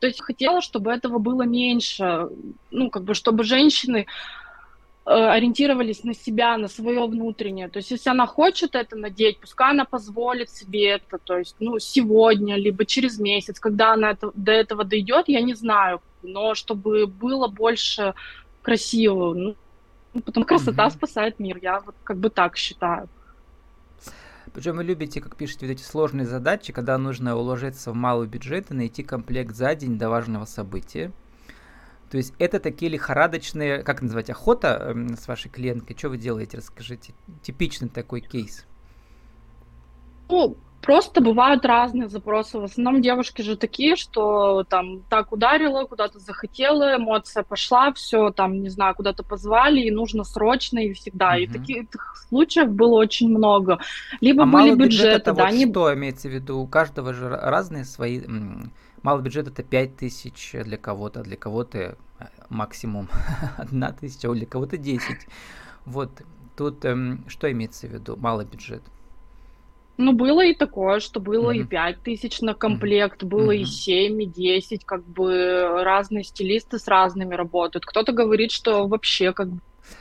То 0.00 0.08
есть 0.08 0.20
хотела, 0.20 0.60
чтобы 0.60 0.90
этого 0.90 1.18
было 1.18 1.42
меньше, 1.42 2.28
ну, 2.70 2.90
как 2.90 3.04
бы, 3.04 3.14
чтобы 3.14 3.44
женщины 3.44 4.06
э, 5.06 5.10
ориентировались 5.10 6.02
на 6.04 6.14
себя, 6.14 6.58
на 6.58 6.68
свое 6.68 7.06
внутреннее. 7.06 7.68
То 7.68 7.78
есть, 7.78 7.92
если 7.92 8.10
она 8.10 8.26
хочет 8.26 8.74
это 8.74 8.96
надеть, 8.96 9.38
пускай 9.38 9.70
она 9.70 9.84
позволит 9.84 10.50
себе 10.50 10.88
это, 10.88 11.18
то 11.18 11.38
есть, 11.38 11.56
ну, 11.60 11.78
сегодня, 11.78 12.56
либо 12.56 12.84
через 12.84 13.20
месяц, 13.20 13.60
когда 13.60 13.92
она 13.92 14.10
это, 14.10 14.32
до 14.34 14.52
этого 14.52 14.84
дойдет, 14.84 15.28
я 15.28 15.40
не 15.40 15.54
знаю, 15.54 16.02
но 16.22 16.54
чтобы 16.54 17.06
было 17.06 17.46
больше 17.46 18.14
красиво, 18.62 19.32
ну, 19.34 19.54
потому 20.20 20.46
красота 20.46 20.86
угу. 20.86 20.92
спасает 20.92 21.38
мир, 21.38 21.58
я 21.60 21.80
вот 21.80 21.94
как 22.04 22.18
бы 22.18 22.30
так 22.30 22.56
считаю. 22.56 23.08
Причем 24.52 24.76
вы 24.76 24.84
любите, 24.84 25.20
как 25.20 25.36
пишете, 25.36 25.66
вот 25.66 25.72
эти 25.72 25.82
сложные 25.82 26.26
задачи, 26.26 26.72
когда 26.72 26.96
нужно 26.96 27.36
уложиться 27.36 27.90
в 27.90 27.94
малый 27.94 28.28
бюджет 28.28 28.70
и 28.70 28.74
найти 28.74 29.02
комплект 29.02 29.54
за 29.54 29.74
день 29.74 29.98
до 29.98 30.08
важного 30.08 30.44
события. 30.44 31.10
То 32.10 32.18
есть 32.18 32.32
это 32.38 32.60
такие 32.60 32.90
лихорадочные, 32.92 33.82
как 33.82 34.00
называть, 34.00 34.30
охота 34.30 34.94
э, 34.94 35.16
с 35.16 35.26
вашей 35.26 35.50
клиенткой? 35.50 35.96
Что 35.96 36.10
вы 36.10 36.18
делаете? 36.18 36.58
Расскажите. 36.58 37.14
Типичный 37.42 37.88
такой 37.88 38.20
кейс. 38.20 38.64
Ну, 40.28 40.56
Просто 40.84 41.22
бывают 41.22 41.64
разные 41.64 42.08
запросы. 42.08 42.58
В 42.58 42.64
основном 42.64 43.00
девушки 43.00 43.40
же 43.42 43.56
такие, 43.56 43.96
что 43.96 44.64
там 44.64 45.00
так 45.08 45.32
ударила, 45.32 45.84
куда-то 45.84 46.18
захотела, 46.18 46.96
эмоция 46.96 47.42
пошла, 47.42 47.92
все, 47.94 48.30
там, 48.30 48.60
не 48.62 48.68
знаю, 48.68 48.94
куда-то 48.94 49.22
позвали, 49.22 49.80
и 49.80 49.90
нужно 49.90 50.24
срочно 50.24 50.78
и 50.78 50.92
всегда. 50.92 51.30
Угу. 51.30 51.38
И 51.38 51.46
таких 51.46 51.86
случаев 52.28 52.70
было 52.70 52.96
очень 52.96 53.30
много. 53.30 53.78
Либо 54.20 54.42
а 54.42 54.46
были 54.46 54.74
бюджеты, 54.74 55.08
это 55.08 55.32
да. 55.32 55.44
Вот 55.44 55.54
не... 55.54 55.66
Что 55.66 55.94
имеется 55.94 56.28
в 56.28 56.32
виду? 56.32 56.58
У 56.58 56.66
каждого 56.66 57.14
же 57.14 57.28
разные 57.30 57.84
свои... 57.84 58.20
Малый 59.02 59.22
бюджет 59.22 59.48
это 59.48 59.62
5 59.62 59.96
тысяч 59.96 60.52
для 60.52 60.78
кого-то, 60.78 61.22
для 61.22 61.36
кого-то 61.36 61.78
э, 61.78 62.24
максимум 62.48 63.08
1 63.58 63.94
тысяча, 64.00 64.30
а 64.30 64.34
для 64.34 64.46
кого-то 64.46 64.76
10. 64.78 65.02
Вот 65.84 66.10
тут 66.56 66.84
эм, 66.84 67.24
что 67.28 67.50
имеется 67.52 67.86
в 67.86 67.90
виду? 67.90 68.16
Малый 68.16 68.46
бюджет. 68.46 68.82
Ну, 69.96 70.12
было 70.12 70.44
и 70.44 70.54
такое, 70.54 70.98
что 70.98 71.20
было 71.20 71.54
mm-hmm. 71.54 71.60
и 71.60 71.64
5 71.64 72.02
тысяч 72.02 72.40
на 72.40 72.54
комплект, 72.54 73.22
mm-hmm. 73.22 73.28
было 73.28 73.54
mm-hmm. 73.54 73.60
и 73.60 73.64
7, 73.64 74.22
и 74.22 74.26
10, 74.26 74.84
как 74.84 75.04
бы 75.04 75.82
разные 75.84 76.24
стилисты 76.24 76.78
с 76.78 76.88
разными 76.88 77.34
работают. 77.34 77.86
Кто-то 77.86 78.12
говорит, 78.12 78.50
что 78.50 78.88
вообще 78.88 79.32
как 79.32 79.48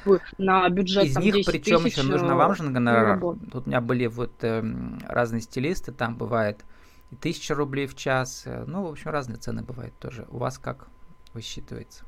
бы 0.05 0.19
на 0.37 0.67
бюджет 0.69 1.05
Из 1.05 1.13
там, 1.13 1.23
них, 1.23 1.45
причем 1.45 1.85
еще 1.85 2.03
нужно 2.03 2.35
вам 2.35 2.55
же 2.55 2.63
гонорар. 2.63 3.19
Тут 3.51 3.67
у 3.67 3.69
меня 3.69 3.81
были 3.81 4.07
вот 4.07 4.31
э, 4.41 4.63
разные 5.07 5.41
стилисты, 5.41 5.91
там 5.91 6.15
бывает 6.15 6.63
и 7.11 7.15
тысяча 7.15 7.53
рублей 7.53 7.85
в 7.85 7.95
час, 7.95 8.43
э, 8.45 8.63
ну, 8.65 8.83
в 8.83 8.91
общем, 8.91 9.11
разные 9.11 9.37
цены 9.37 9.61
бывают 9.61 9.93
тоже. 9.99 10.25
У 10.29 10.37
вас 10.37 10.57
как 10.57 10.87
высчитывается? 11.33 12.05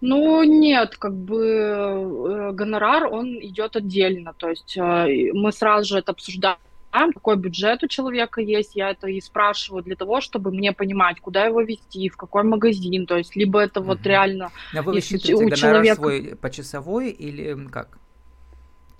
Ну, 0.00 0.42
нет, 0.42 0.96
как 0.96 1.14
бы 1.14 1.46
э, 1.46 2.52
гонорар, 2.52 3.06
он 3.06 3.38
идет 3.40 3.76
отдельно, 3.76 4.34
то 4.36 4.48
есть 4.48 4.76
э, 4.76 5.30
мы 5.32 5.52
сразу 5.52 5.90
же 5.90 5.98
это 5.98 6.10
обсуждаем 6.10 6.58
какой 6.92 7.36
бюджет 7.36 7.82
у 7.82 7.88
человека 7.88 8.40
есть, 8.40 8.76
я 8.76 8.90
это 8.90 9.08
и 9.08 9.20
спрашиваю 9.20 9.82
для 9.82 9.96
того, 9.96 10.20
чтобы 10.20 10.50
мне 10.50 10.72
понимать, 10.72 11.20
куда 11.20 11.46
его 11.46 11.62
вести, 11.62 12.08
в 12.08 12.16
какой 12.16 12.44
магазин, 12.44 13.06
то 13.06 13.16
есть 13.16 13.34
либо 13.34 13.60
это 13.60 13.80
вот 13.80 14.04
реально... 14.04 14.50
А 14.74 14.82
вы 14.82 14.96
если 14.96 15.16
у 15.34 15.50
человека 15.50 15.94
свой 15.96 16.36
почасовой 16.36 17.10
или 17.10 17.66
как? 17.68 17.98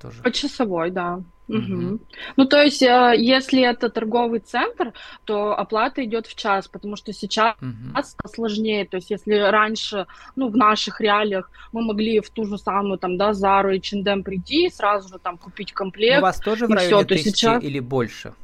Тоже. 0.02 0.20
Почасовой, 0.22 0.90
да. 0.90 1.22
Угу. 1.48 1.98
Ну, 2.36 2.44
то 2.46 2.62
есть, 2.62 2.82
э, 2.82 3.14
если 3.16 3.62
это 3.62 3.88
торговый 3.88 4.40
центр, 4.40 4.92
то 5.24 5.56
оплата 5.56 6.04
идет 6.04 6.26
в 6.26 6.34
час, 6.34 6.66
потому 6.66 6.96
что 6.96 7.12
сейчас 7.12 7.56
угу. 7.60 8.28
сложнее. 8.28 8.86
То 8.86 8.96
есть, 8.96 9.10
если 9.10 9.34
раньше, 9.34 10.06
ну, 10.34 10.48
в 10.48 10.56
наших 10.56 11.00
реалиях 11.00 11.50
мы 11.72 11.82
могли 11.82 12.20
в 12.20 12.30
ту 12.30 12.44
же 12.44 12.58
самую, 12.58 12.98
там, 12.98 13.16
да, 13.16 13.32
Зару 13.32 13.70
и 13.70 13.78
H&M 13.78 14.22
прийти 14.24 14.66
и 14.66 14.70
сразу 14.70 15.08
же 15.08 15.18
там 15.18 15.38
купить 15.38 15.72
комплект. 15.72 16.18
У 16.18 16.22
вас 16.22 16.40
тоже 16.40 16.66
в 16.66 16.70
районе 16.70 17.04
все, 17.04 17.04
тысячи 17.04 17.36
сейчас... 17.36 17.62
или 17.62 17.80
больше? 17.80 18.34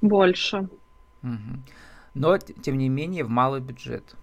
Больше. 0.00 0.68
Угу. 1.22 1.62
Но, 2.14 2.38
тем 2.38 2.76
не 2.76 2.88
менее, 2.88 3.24
в 3.24 3.28
малый 3.30 3.60
бюджет 3.60 4.14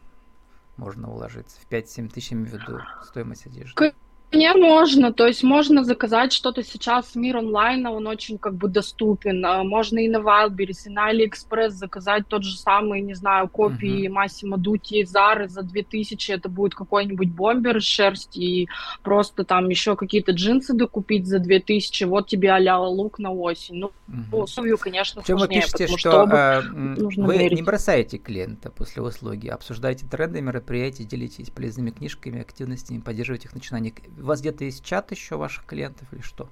можно 0.75 1.11
уложиться. 1.11 1.59
В 1.61 1.71
5-7 1.71 2.09
тысяч, 2.09 2.33
имею 2.33 2.49
в 2.49 2.53
виду, 2.53 2.79
стоимость 3.03 3.45
одежды. 3.47 3.93
Не 4.33 4.53
можно, 4.53 5.13
то 5.13 5.25
есть 5.25 5.41
можно 5.41 5.85
заказать 5.85 6.33
что-то 6.33 6.61
сейчас, 6.61 7.15
мир 7.15 7.37
онлайна, 7.37 7.91
он 7.91 8.07
очень 8.07 8.37
как 8.37 8.55
бы 8.55 8.67
доступен, 8.67 9.45
а, 9.45 9.63
можно 9.63 9.99
и 9.99 10.09
на 10.09 10.17
Wildberries, 10.17 10.87
и 10.87 10.89
на 10.89 11.13
AliExpress 11.13 11.69
заказать 11.69 12.27
тот 12.27 12.43
же 12.43 12.57
самый, 12.57 12.99
не 12.99 13.13
знаю, 13.13 13.47
копии 13.47 14.09
uh-huh. 14.09 14.25
Massimo 14.25 14.57
Dutti 14.57 14.99
и 14.99 15.03
Zara 15.03 15.47
за 15.47 15.61
2000, 15.63 16.31
это 16.31 16.49
будет 16.49 16.75
какой-нибудь 16.75 17.29
бомбер 17.29 17.77
из 17.77 17.85
шерсти, 17.85 18.39
и 18.39 18.67
просто 19.01 19.45
там 19.45 19.69
еще 19.69 19.95
какие-то 19.95 20.33
джинсы 20.33 20.73
докупить 20.73 21.25
за 21.25 21.39
2000, 21.39 22.03
вот 22.03 22.27
тебе 22.27 22.51
а 22.51 22.79
лук 22.79 23.19
на 23.19 23.31
осень. 23.31 23.75
Ну, 23.75 23.91
uh-huh. 24.09 24.43
условию, 24.43 24.77
конечно, 24.77 25.23
Чем 25.25 25.37
сложнее, 25.37 25.61
вы 25.61 25.63
пишете, 25.63 25.87
что, 25.87 25.97
что 25.97 26.23
э, 26.29 26.61
вы 27.15 27.37
мерить. 27.37 27.59
не 27.59 27.63
бросаете 27.63 28.17
клиента 28.17 28.71
после 28.71 29.01
услуги, 29.01 29.47
обсуждаете 29.47 30.05
тренды 30.05 30.41
мероприятий, 30.41 31.05
делитесь 31.05 31.49
полезными 31.49 31.91
книжками, 31.91 32.41
активностями, 32.41 32.99
поддерживаете 32.99 33.47
их 33.47 33.55
начинание 33.55 33.93
у 34.17 34.25
вас 34.25 34.41
где-то 34.41 34.63
есть 34.63 34.83
чат 34.83 35.11
еще 35.11 35.37
ваших 35.37 35.65
клиентов 35.65 36.07
или 36.11 36.21
что? 36.21 36.49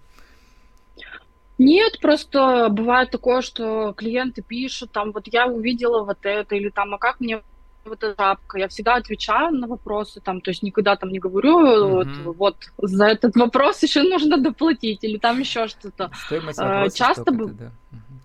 Нет, 1.58 2.00
просто 2.02 2.68
бывает 2.70 3.12
такое, 3.12 3.42
что 3.42 3.94
клиенты 3.94 4.42
пишут, 4.42 4.92
там, 4.92 5.12
вот 5.12 5.28
я 5.28 5.48
увидела 5.48 6.04
вот 6.04 6.18
это, 6.24 6.56
или 6.56 6.70
там, 6.70 6.94
а 6.94 6.98
как 6.98 7.22
мне 7.22 7.42
вот 7.86 8.04
эта 8.04 8.16
шапка? 8.22 8.58
Я 8.58 8.68
всегда 8.68 8.96
отвечаю 8.96 9.54
на 9.54 9.68
вопросы, 9.68 10.20
там, 10.20 10.42
то 10.42 10.52
есть 10.52 10.64
никогда 10.64 10.96
там 10.98 11.10
не 11.10 11.20
говорю, 11.20 12.02
mm-hmm. 12.02 12.24
вот, 12.34 12.58
вот 12.78 12.90
за 12.90 13.06
этот 13.06 13.36
вопрос 13.38 13.82
еще 13.84 14.04
нужно 14.04 14.38
доплатить, 14.38 15.04
или 15.04 15.18
там 15.18 15.40
еще 15.40 15.68
что-то. 15.68 16.12
Стоимость 16.26 16.60
а, 16.60 16.90
Часто 16.90 17.32
бы... 17.32 17.48
Да. 17.48 17.72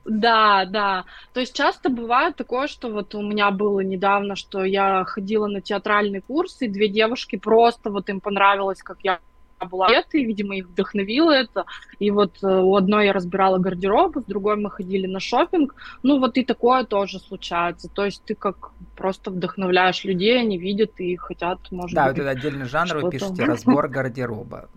Да, 0.07 0.65
да. 0.65 1.05
То 1.35 1.41
есть 1.41 1.55
часто 1.55 1.89
бывает 1.89 2.35
такое, 2.35 2.67
что 2.67 2.91
вот 2.91 3.15
у 3.15 3.23
меня 3.23 3.51
было 3.53 3.81
недавно, 3.81 4.35
что 4.35 4.65
я 4.65 5.05
ходила 5.05 5.47
на 5.47 5.61
театральный 5.61 6.21
курс, 6.21 6.57
и 6.63 6.69
две 6.69 6.89
девушки 6.89 7.37
просто 7.37 7.91
вот 7.91 8.09
им 8.09 8.21
понравилось, 8.21 8.83
как 8.83 8.99
я 9.03 9.21
была 9.67 9.89
это, 9.91 10.19
и, 10.19 10.25
видимо, 10.25 10.57
их 10.57 10.69
вдохновило 10.69 11.31
это. 11.31 11.65
И 11.99 12.11
вот 12.11 12.43
э, 12.43 12.47
у 12.47 12.75
одной 12.77 13.07
я 13.07 13.13
разбирала 13.13 13.59
гардероб, 13.59 14.17
с 14.19 14.25
другой 14.25 14.57
мы 14.57 14.71
ходили 14.71 15.07
на 15.07 15.21
шопинг. 15.21 15.75
Ну, 16.03 16.19
вот 16.19 16.37
и 16.37 16.45
такое 16.45 16.85
тоже 16.85 17.19
случается. 17.19 17.89
То 17.89 18.05
есть 18.05 18.23
ты 18.25 18.35
как 18.35 18.73
просто 18.97 19.31
вдохновляешь 19.31 20.05
людей, 20.05 20.41
они 20.41 20.59
видят 20.59 20.99
и 21.01 21.17
хотят, 21.17 21.59
может 21.71 21.95
да, 21.95 22.09
быть, 22.09 22.17
Да, 22.17 22.23
вот 22.23 22.31
это 22.31 22.39
отдельный 22.39 22.67
жанр, 22.67 23.05
вы 23.05 23.11
пишете 23.11 23.45
разбор 23.45 23.89
гардероба. 23.89 24.69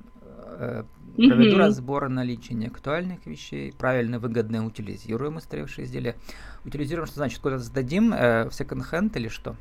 Э, 0.60 0.84
проведу 1.16 1.58
разбор 1.58 2.10
наличия 2.10 2.56
неактуальных 2.56 3.26
вещей, 3.26 3.74
правильно, 3.78 4.20
выгодно 4.20 4.66
утилизируем 4.66 5.38
устаревшие 5.38 5.86
изделия. 5.86 6.16
Утилизируем, 6.66 7.08
что 7.08 7.18
значит, 7.18 7.40
куда-то 7.40 7.64
сдадим 7.64 8.14
э, 8.14 8.50
в 8.50 8.54
секонд-хенд 8.54 9.16
или 9.18 9.28
что? 9.28 9.56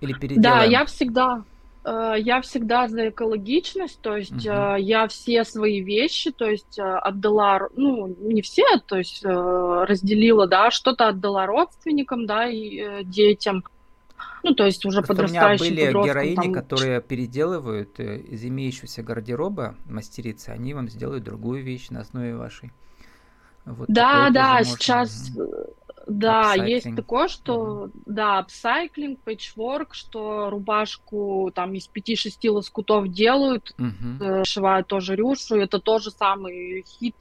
Или 0.00 0.12
переделаем? 0.12 0.42
Да, 0.42 0.64
я 0.64 0.84
всегда, 0.84 1.44
Э, 1.44 1.53
я 1.84 2.40
всегда 2.40 2.88
за 2.88 3.10
экологичность, 3.10 4.00
то 4.00 4.16
есть 4.16 4.46
uh-huh. 4.46 4.80
я 4.80 5.06
все 5.08 5.44
свои 5.44 5.80
вещи, 5.80 6.32
то 6.32 6.46
есть 6.48 6.78
э, 6.78 6.82
отдала, 6.82 7.68
ну 7.76 8.06
не 8.06 8.40
все, 8.40 8.64
то 8.86 8.96
есть 8.96 9.22
разделила, 9.24 10.46
да, 10.46 10.70
что-то 10.70 11.08
отдала 11.08 11.46
родственникам, 11.46 12.26
да, 12.26 12.48
и 12.48 13.04
детям. 13.04 13.64
Ну, 14.42 14.54
то 14.54 14.66
есть 14.66 14.84
уже 14.84 14.98
Просто 15.02 15.14
подрастающим 15.14 15.66
У 15.66 15.70
меня 15.70 15.92
были 15.92 16.06
героини, 16.06 16.34
там... 16.34 16.52
которые 16.52 17.00
переделывают 17.00 17.98
из 17.98 18.44
имеющегося 18.44 19.02
гардероба 19.02 19.74
мастерицы, 19.86 20.50
они 20.50 20.74
вам 20.74 20.88
сделают 20.90 21.24
другую 21.24 21.62
вещь 21.62 21.88
на 21.88 22.00
основе 22.00 22.36
вашей. 22.36 22.70
Вот 23.64 23.86
да, 23.88 24.28
да, 24.30 24.62
сейчас 24.62 25.30
да, 26.06 26.54
upcycling. 26.54 26.68
есть 26.68 26.96
такое, 26.96 27.28
что, 27.28 27.86
mm-hmm. 27.86 28.03
Да, 28.14 28.38
апсайклинг, 28.38 29.20
пэтчворк, 29.20 29.94
что 29.94 30.48
рубашку 30.50 31.50
там 31.54 31.74
из 31.74 31.90
5-6 31.92 32.50
лоскутов 32.50 33.08
делают, 33.08 33.74
mm-hmm. 33.78 34.44
шивают 34.44 34.86
тоже 34.86 35.16
рюшу, 35.16 35.56
это 35.56 35.80
тоже 35.80 36.10
самый 36.10 36.84
хит, 36.86 37.16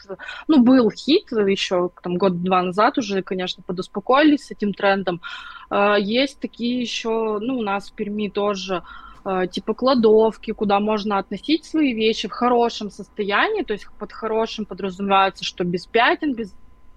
ну, 0.48 0.64
был 0.64 0.92
хит 0.92 1.32
еще 1.32 1.90
там 2.02 2.18
год-два 2.18 2.62
назад 2.62 2.98
уже, 2.98 3.22
конечно, 3.24 3.64
подуспокоились 3.66 4.46
с 4.46 4.52
этим 4.52 4.74
трендом. 4.74 5.22
А, 5.70 5.98
есть 5.98 6.40
такие 6.40 6.80
еще, 6.80 7.40
ну, 7.42 7.58
у 7.58 7.62
нас 7.62 7.90
в 7.90 7.94
Перми 7.94 8.30
тоже 8.30 8.84
а, 9.26 9.48
типа 9.48 9.74
кладовки, 9.74 10.52
куда 10.52 10.80
можно 10.80 11.18
относить 11.18 11.66
свои 11.66 11.94
вещи 11.94 12.28
в 12.28 12.32
хорошем 12.32 12.90
состоянии, 12.92 13.64
то 13.64 13.74
есть 13.74 13.88
под 13.98 14.12
хорошим 14.12 14.66
подразумевается, 14.66 15.44
что 15.44 15.64
без 15.64 15.86
пятен, 15.86 16.34
без 16.34 16.54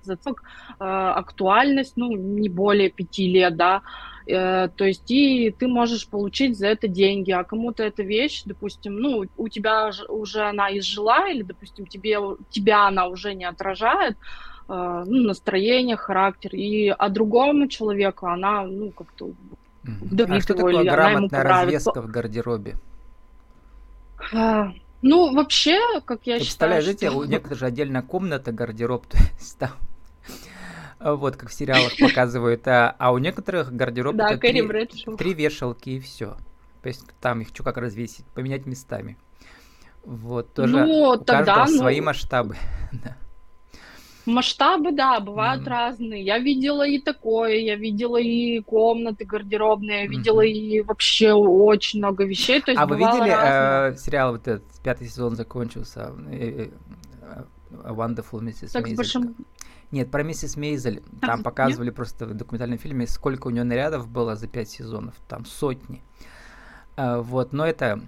зацепок, 0.06 0.42
э, 0.80 0.84
актуальность, 0.84 1.96
ну, 1.96 2.16
не 2.16 2.48
более 2.48 2.90
пяти 2.90 3.28
лет, 3.28 3.56
да, 3.56 3.82
э, 4.26 4.68
то 4.68 4.84
есть 4.84 5.10
и 5.10 5.50
ты 5.50 5.68
можешь 5.68 6.08
получить 6.08 6.58
за 6.58 6.68
это 6.68 6.88
деньги, 6.88 7.32
а 7.32 7.44
кому-то 7.44 7.82
эта 7.82 8.02
вещь, 8.02 8.42
допустим, 8.44 8.96
ну, 8.96 9.24
у 9.36 9.48
тебя 9.48 9.90
уже 10.08 10.42
она 10.42 10.70
изжила, 10.78 11.28
или, 11.28 11.42
допустим, 11.42 11.86
тебе, 11.86 12.18
тебя 12.50 12.86
она 12.86 13.06
уже 13.06 13.34
не 13.34 13.44
отражает, 13.44 14.16
э, 14.68 15.04
ну, 15.06 15.22
настроение, 15.22 15.96
характер, 15.96 16.54
и 16.54 16.88
а 16.88 17.08
другому 17.08 17.68
человеку 17.68 18.26
она, 18.26 18.62
ну, 18.62 18.90
как-то 18.90 19.32
а 20.28 20.40
что 20.40 20.54
такое 20.54 20.84
грамотная 20.84 21.42
развеска 21.42 22.02
в 22.02 22.08
гардеробе? 22.08 22.74
Ну, 25.02 25.34
вообще, 25.34 25.78
как 26.04 26.26
я 26.26 26.40
считаю... 26.40 26.72
Представляете, 26.72 27.10
что... 27.10 27.18
у 27.18 27.24
некоторых 27.24 27.58
же 27.58 27.66
отдельная 27.66 28.02
комната, 28.02 28.50
гардероб, 28.50 29.06
то 29.10 29.18
есть 29.18 29.58
там 29.58 29.70
вот 31.00 31.36
как 31.36 31.50
в 31.50 31.54
сериалах 31.54 31.92
показывают, 31.98 32.66
а, 32.68 32.94
а 32.98 33.12
у 33.12 33.18
некоторых 33.18 33.72
гардероб 33.72 34.16
да, 34.16 34.36
три, 34.36 34.62
три 35.18 35.34
вешалки 35.34 35.90
и 35.90 36.00
все. 36.00 36.36
То 36.82 36.88
есть 36.88 37.04
там 37.20 37.40
их 37.40 37.48
что 37.48 37.62
как 37.64 37.76
развесить, 37.78 38.24
поменять 38.34 38.66
местами. 38.66 39.18
Вот, 40.04 40.54
тоже 40.54 40.76
ну, 40.76 41.10
у 41.10 41.16
тогда, 41.16 41.56
каждого 41.56 41.66
ну... 41.66 41.78
свои 41.78 42.00
масштабы. 42.00 42.56
Масштабы, 44.26 44.90
да, 44.90 45.20
бывают 45.20 45.62
mm-hmm. 45.62 45.70
разные. 45.70 46.24
Я 46.24 46.38
видела 46.38 46.86
и 46.86 46.98
такое, 46.98 47.58
я 47.58 47.76
видела 47.76 48.16
и 48.16 48.60
комнаты 48.60 49.24
гардеробные, 49.24 50.02
я 50.02 50.06
видела 50.08 50.44
mm-hmm. 50.44 50.50
и 50.50 50.80
вообще 50.80 51.32
очень 51.32 52.00
много 52.00 52.24
вещей. 52.24 52.60
То 52.60 52.72
есть 52.72 52.82
а 52.82 52.86
вы 52.86 52.96
видели 52.96 53.30
э, 53.30 53.96
сериал 53.96 54.32
вот 54.32 54.48
этот 54.48 54.64
пятый 54.82 55.06
сезон 55.06 55.36
закончился? 55.36 56.12
Э, 56.28 56.68
э, 57.22 57.42
Wonderful 57.70 58.40
Mrs. 58.40 58.72
Так, 58.72 58.86
Maisel. 58.86 58.96
Большим... 58.96 59.36
Нет, 59.90 60.10
про 60.10 60.22
миссис 60.22 60.56
Мейзель. 60.56 61.02
Там 61.20 61.42
показывали 61.42 61.88
Нет? 61.88 61.96
просто 61.96 62.26
в 62.26 62.34
документальном 62.34 62.78
фильме, 62.78 63.06
сколько 63.06 63.46
у 63.46 63.50
нее 63.50 63.64
нарядов 63.64 64.08
было 64.08 64.36
за 64.36 64.48
пять 64.48 64.68
сезонов. 64.68 65.14
Там 65.28 65.44
сотни. 65.44 66.02
А, 66.96 67.20
вот, 67.20 67.52
но 67.52 67.66
это 67.66 68.00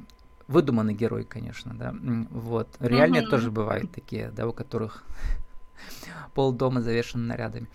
выдуманный 0.49 0.95
герой, 0.95 1.25
конечно, 1.25 1.75
да. 1.75 1.95
Вот. 2.31 2.69
Реально 2.81 3.19
mm 3.19 3.29
тоже 3.29 3.51
бывают 3.51 3.93
такие, 3.93 4.31
да, 4.31 4.47
у 4.49 4.53
которых 4.53 5.05
пол 6.35 6.53
дома 6.53 6.81
завешен 6.81 7.27
нарядами. 7.27 7.69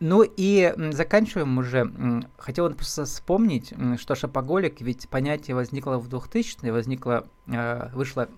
Ну 0.00 0.22
и 0.22 0.74
заканчиваем 0.92 1.56
уже. 1.56 1.90
Хотел 2.36 2.70
просто 2.74 3.06
вспомнить, 3.06 3.72
что 3.98 4.14
шапоголик, 4.14 4.80
ведь 4.80 5.08
понятие 5.08 5.54
возникло 5.54 5.98
в 5.98 6.08
2000-е, 6.08 6.72
возникло, 6.72 7.26
а, 7.48 7.90
вышла 7.94 8.28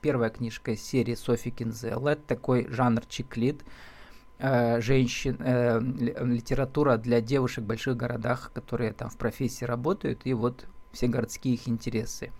первая 0.00 0.30
книжка 0.30 0.72
из 0.72 0.82
серии 0.82 1.14
Софи 1.14 1.50
Кинзелла. 1.50 2.10
Это 2.10 2.22
такой 2.22 2.66
жанр 2.68 3.02
чиклит, 3.06 3.64
э, 4.40 4.80
женщин, 4.80 5.36
э, 5.38 5.80
литература 5.80 6.96
для 6.96 7.20
девушек 7.20 7.64
в 7.64 7.66
больших 7.66 7.96
городах, 7.96 8.50
которые 8.54 8.92
там 8.92 9.10
в 9.10 9.16
профессии 9.16 9.64
работают, 9.64 10.22
и 10.24 10.34
вот 10.34 10.66
все 10.92 11.06
городские 11.06 11.54
их 11.54 11.68
интересы. 11.68 12.32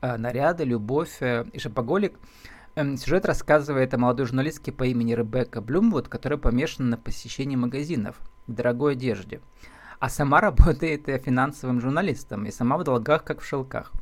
Э, 0.00 0.16
наряды, 0.16 0.64
любовь 0.64 1.18
э, 1.20 1.44
и 1.52 1.58
шапоголик. 1.58 2.18
Э, 2.74 2.96
сюжет 2.96 3.24
рассказывает 3.24 3.94
о 3.94 3.98
молодой 3.98 4.26
журналистке 4.26 4.72
по 4.72 4.84
имени 4.84 5.14
Ребекка 5.14 5.60
Блюмвуд, 5.60 6.08
которая 6.08 6.38
помешана 6.38 6.90
на 6.90 6.96
посещении 6.96 7.56
магазинов 7.56 8.16
в 8.46 8.52
дорогой 8.52 8.92
одежде. 8.92 9.40
А 9.98 10.08
сама 10.08 10.40
работает 10.42 11.06
финансовым 11.24 11.80
журналистом 11.80 12.46
и 12.46 12.50
сама 12.50 12.78
в 12.78 12.84
долгах, 12.84 13.24
как 13.24 13.40
в 13.40 13.46
шелках. 13.46 13.92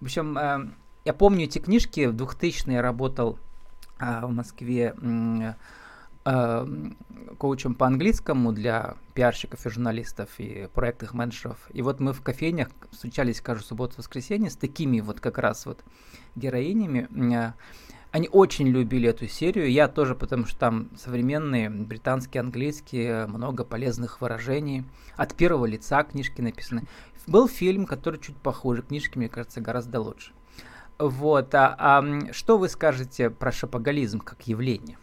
В 0.00 0.04
общем, 0.04 0.36
э, 0.38 0.70
я 1.04 1.14
помню 1.14 1.44
эти 1.44 1.58
книжки, 1.58 2.06
в 2.06 2.14
2000-е 2.14 2.74
я 2.74 2.82
работал 2.82 3.38
а, 3.98 4.26
в 4.26 4.32
Москве 4.32 4.94
э, 6.26 6.66
коучем 7.38 7.74
по 7.74 7.86
английскому 7.86 8.52
для 8.52 8.96
пиарщиков 9.14 9.64
и 9.64 9.70
журналистов 9.70 10.28
и 10.38 10.68
проектных 10.74 11.14
менеджеров. 11.14 11.58
И 11.72 11.82
вот 11.82 12.00
мы 12.00 12.12
в 12.12 12.22
кофейнях 12.22 12.68
встречались 12.90 13.40
каждую 13.40 13.66
субботу-воскресенье 13.66 14.50
с 14.50 14.56
такими 14.56 15.00
вот 15.00 15.20
как 15.20 15.38
раз 15.38 15.66
вот 15.66 15.84
героинями. 16.34 17.08
Э, 17.34 17.52
они 18.12 18.28
очень 18.32 18.68
любили 18.68 19.08
эту 19.08 19.28
серию. 19.28 19.70
Я 19.70 19.88
тоже, 19.88 20.14
потому 20.14 20.46
что 20.46 20.58
там 20.58 20.88
современные 20.96 21.68
британские, 21.68 22.40
английские, 22.40 23.26
много 23.26 23.64
полезных 23.64 24.20
выражений. 24.20 24.84
От 25.16 25.34
первого 25.34 25.66
лица 25.66 26.02
книжки 26.02 26.40
написаны. 26.40 26.84
Был 27.26 27.48
фильм, 27.48 27.86
который 27.86 28.20
чуть 28.20 28.36
похуже. 28.36 28.82
Книжки, 28.82 29.18
мне 29.18 29.28
кажется, 29.28 29.60
гораздо 29.60 30.00
лучше. 30.00 30.32
Вот. 30.98 31.54
А, 31.54 31.76
а 31.78 32.32
что 32.32 32.56
вы 32.56 32.68
скажете 32.68 33.28
про 33.28 33.52
шапоголизм 33.52 34.20
как 34.20 34.46
явление? 34.46 34.96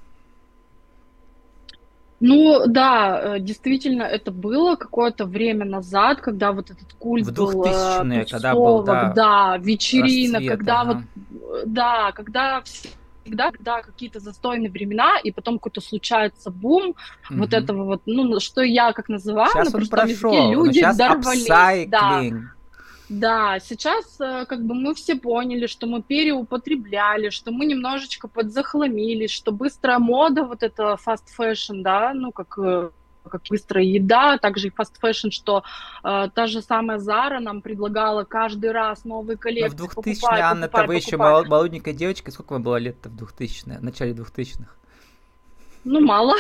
Ну 2.26 2.68
да, 2.68 3.36
э, 3.36 3.40
действительно, 3.42 4.04
это 4.04 4.32
было 4.32 4.78
какое-то 4.78 5.26
время 5.26 5.66
назад, 5.66 6.22
когда 6.22 6.54
вот 6.54 6.72
этот 6.72 6.94
культ 6.94 7.28
в 7.28 7.32
2000-е, 7.32 8.22
был, 8.22 8.26
когда 8.30 8.54
был, 8.54 8.84
да, 8.84 9.14
да 9.14 9.58
вечеринок, 9.58 10.36
расцвет, 10.36 10.58
когда 10.58 10.82
ага. 10.82 10.94
вот, 10.94 11.64
да, 11.66 12.12
когда 12.14 12.64
всегда, 13.24 13.52
когда 13.52 13.82
какие-то 13.82 14.22
застойные 14.22 14.72
времена, 14.72 15.20
и 15.22 15.32
потом 15.34 15.56
какой-то 15.56 15.82
случается 15.82 16.50
бум 16.50 16.92
угу. 17.30 17.40
вот 17.40 17.54
этого 17.54 17.84
вот, 17.84 18.04
ну, 18.06 18.40
что 18.40 18.62
я 18.62 18.94
как 18.94 19.10
называю, 19.10 19.50
сейчас 19.52 19.74
на 19.74 19.80
простом 19.80 20.08
языке 20.08 20.52
люди 20.54 20.80
сейчас 20.80 20.96
дорвались. 20.96 21.90
Да. 21.90 22.22
Да, 23.20 23.60
сейчас 23.60 24.20
э, 24.20 24.46
как 24.48 24.66
бы 24.66 24.74
мы 24.74 24.96
все 24.96 25.16
поняли, 25.16 25.68
что 25.68 25.86
мы 25.86 26.02
переупотребляли, 26.02 27.30
что 27.30 27.52
мы 27.52 27.66
немножечко 27.66 28.28
подзахламились, 28.28 29.30
что 29.30 29.52
быстрая 29.52 30.00
мода, 30.00 30.44
вот 30.44 30.64
это 30.64 30.98
fast 31.06 31.26
fashion, 31.38 31.84
да, 31.84 32.14
ну 32.16 32.32
как 32.32 32.58
э, 32.58 32.90
как 33.30 33.42
быстрая 33.50 33.86
еда, 33.86 34.40
также 34.40 34.68
и 34.68 34.72
fast 34.72 34.94
fashion, 35.02 35.30
что 35.30 35.64
э, 36.04 36.30
та 36.34 36.48
же 36.48 36.64
самая 36.64 36.98
Zara 36.98 37.40
нам 37.40 37.62
предлагала 37.62 38.24
каждый 38.24 38.72
раз 38.72 39.06
новые 39.06 39.38
коллекции. 39.38 39.78
Но 39.78 39.88
в 39.88 39.94
2000 39.94 40.20
покупай, 40.20 40.42
Анна, 40.42 40.68
покупай, 40.68 40.88
вы 40.88 40.96
еще 40.96 41.18
молоденькая 41.18 41.94
девочка, 41.94 42.32
сколько 42.32 42.54
вам 42.54 42.64
было 42.64 42.78
лет-то 42.78 43.10
в 43.10 43.16
2000 43.16 43.78
в 43.78 43.84
начале 43.84 44.14
2000-х? 44.14 44.72
Ну, 45.84 46.00
мало. 46.00 46.34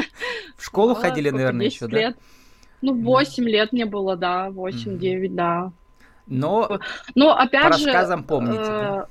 В 0.56 0.64
школу 0.64 0.90
мало, 0.90 1.00
ходили, 1.00 1.30
наверное, 1.30 1.66
еще, 1.66 1.86
лет. 1.88 2.14
да? 2.14 2.22
Ну, 2.82 2.94
8 2.94 3.42
да. 3.42 3.50
лет 3.50 3.72
мне 3.72 3.86
было, 3.86 4.16
да, 4.16 4.48
8-9, 4.48 4.98
mm-hmm. 5.00 5.28
да. 5.30 5.72
Но, 6.26 6.80
Но 7.14 7.36
опять 7.36 7.72
по 7.72 7.78
же, 7.78 7.86
рассказам 7.86 8.24
помните, 8.24 8.62
э, 8.64 9.04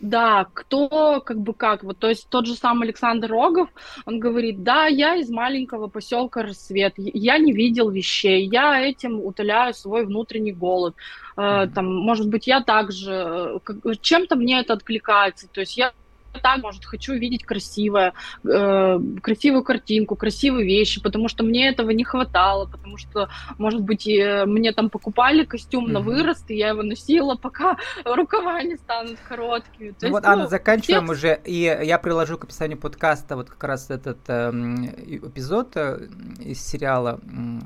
да? 0.00 0.46
Кто 0.52 1.20
как 1.20 1.38
бы 1.38 1.54
как. 1.54 1.82
Вот, 1.82 1.98
то 1.98 2.08
есть 2.08 2.28
тот 2.28 2.46
же 2.46 2.54
самый 2.54 2.84
Александр 2.84 3.30
Рогов, 3.30 3.68
он 4.06 4.20
говорит, 4.20 4.62
да, 4.62 4.86
я 4.86 5.16
из 5.16 5.30
маленького 5.30 5.88
поселка 5.88 6.42
Рассвет, 6.42 6.94
я 6.96 7.38
не 7.38 7.52
видел 7.52 7.90
вещей, 7.90 8.46
я 8.46 8.80
этим 8.80 9.20
утоляю 9.20 9.74
свой 9.74 10.04
внутренний 10.04 10.52
голод. 10.52 10.94
Mm-hmm. 11.36 11.72
Там, 11.72 11.94
может 11.94 12.28
быть, 12.28 12.46
я 12.46 12.62
также, 12.62 13.60
э, 13.66 13.94
чем-то 14.00 14.36
мне 14.36 14.60
это 14.60 14.74
откликается. 14.74 15.48
То 15.48 15.60
есть 15.60 15.76
я 15.76 15.92
так, 16.38 16.62
может, 16.62 16.84
хочу 16.84 17.14
видеть 17.14 17.44
красивое, 17.44 18.12
э, 18.44 19.00
красивую 19.22 19.64
картинку, 19.64 20.16
красивые 20.16 20.66
вещи, 20.66 21.02
потому 21.02 21.28
что 21.28 21.44
мне 21.44 21.68
этого 21.68 21.90
не 21.90 22.04
хватало, 22.04 22.66
потому 22.66 22.96
что, 22.96 23.28
может 23.58 23.82
быть, 23.82 24.06
и 24.06 24.44
мне 24.46 24.72
там 24.72 24.90
покупали 24.90 25.44
костюм 25.44 25.86
mm-hmm. 25.86 25.92
на 25.92 26.00
вырост, 26.00 26.50
и 26.50 26.56
я 26.56 26.68
его 26.68 26.82
носила, 26.82 27.34
пока 27.34 27.76
рукава 28.04 28.62
не 28.62 28.76
станут 28.76 29.18
короткими. 29.28 29.90
То 29.90 29.96
ну 30.02 30.06
есть, 30.08 30.12
вот, 30.12 30.22
ну, 30.24 30.28
Анна, 30.28 30.48
заканчиваем 30.48 31.06
текст... 31.06 31.18
уже, 31.18 31.40
и 31.44 31.60
я 31.60 31.98
приложу 31.98 32.38
к 32.38 32.44
описанию 32.44 32.78
подкаста 32.78 33.36
вот 33.36 33.50
как 33.50 33.64
раз 33.64 33.90
этот 33.90 34.18
э, 34.28 34.50
эпизод 34.50 35.72
э, 35.76 36.08
из 36.40 36.64
сериала 36.64 37.08
Э, 37.08 37.60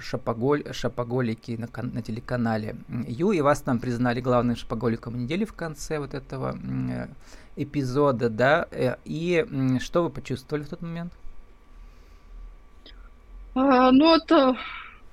шапоголь, 0.00 0.64
шапоголики 0.72 1.58
на, 1.58 1.68
на 1.82 2.02
телеканале 2.02 2.76
Ю, 3.06 3.32
и 3.32 3.40
вас 3.42 3.60
там 3.60 3.78
признали 3.78 4.20
главным 4.20 4.56
шапоголиком 4.56 5.18
недели 5.18 5.44
в 5.44 5.52
конце 5.52 5.98
вот 5.98 6.14
этого 6.14 6.56
э, 6.56 7.08
эпизода, 7.56 8.30
да, 8.30 8.66
э, 8.70 8.96
и 9.04 9.46
что 9.80 10.04
вы 10.04 10.10
почувствовали 10.10 10.64
в 10.64 10.68
тот 10.68 10.80
момент? 10.80 11.12
А, 13.54 13.92
ну, 13.92 14.14
это 14.14 14.56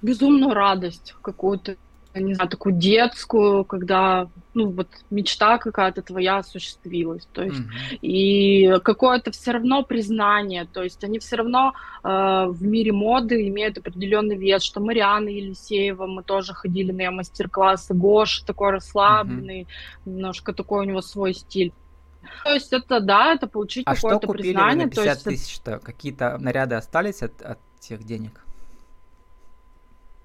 безумную 0.02 0.54
радость 0.54 1.16
какую-то 1.22 1.76
не 2.16 2.34
знаю, 2.34 2.50
такую 2.50 2.74
детскую, 2.76 3.64
когда, 3.66 4.28
ну, 4.54 4.70
вот 4.72 4.88
мечта 5.10 5.58
какая-то 5.58 6.02
твоя 6.02 6.38
осуществилась, 6.38 7.28
то 7.32 7.44
есть, 7.44 7.60
mm-hmm. 7.60 7.98
и 8.02 8.80
какое-то 8.84 9.32
все 9.32 9.52
равно 9.52 9.84
признание, 9.84 10.66
то 10.66 10.84
есть 10.84 11.04
они 11.04 11.20
все 11.20 11.36
равно 11.36 11.74
э, 12.04 12.08
в 12.08 12.64
мире 12.64 12.92
моды 12.92 13.48
имеют 13.48 13.78
определенный 13.78 14.38
вес, 14.38 14.64
что 14.64 14.82
Мариана 14.82 15.30
Елисеева, 15.30 16.08
мы 16.08 16.24
тоже 16.24 16.54
ходили 16.54 16.92
на 16.92 17.02
ее 17.02 17.12
мастер-классы, 17.12 17.94
Гош 17.94 18.42
такой 18.42 18.72
расслабленный, 18.72 19.62
mm-hmm. 19.62 20.10
немножко 20.10 20.54
такой 20.54 20.86
у 20.86 20.90
него 20.90 21.02
свой 21.02 21.34
стиль. 21.34 21.74
То 22.44 22.54
есть 22.54 22.74
это, 22.74 23.00
да, 23.00 23.34
это 23.34 23.48
получить 23.48 23.84
а 23.86 23.96
какое-то 23.96 24.18
что 24.18 24.28
купили 24.28 24.48
признание. 24.48 24.86
Вы 24.88 24.90
на 24.90 24.90
50 24.90 25.24
тысяч-то? 25.24 25.80
Какие-то 25.80 26.38
наряды 26.38 26.76
остались 26.76 27.22
от, 27.22 27.42
от 27.42 27.60
тех 27.80 28.04
денег? 28.04 28.44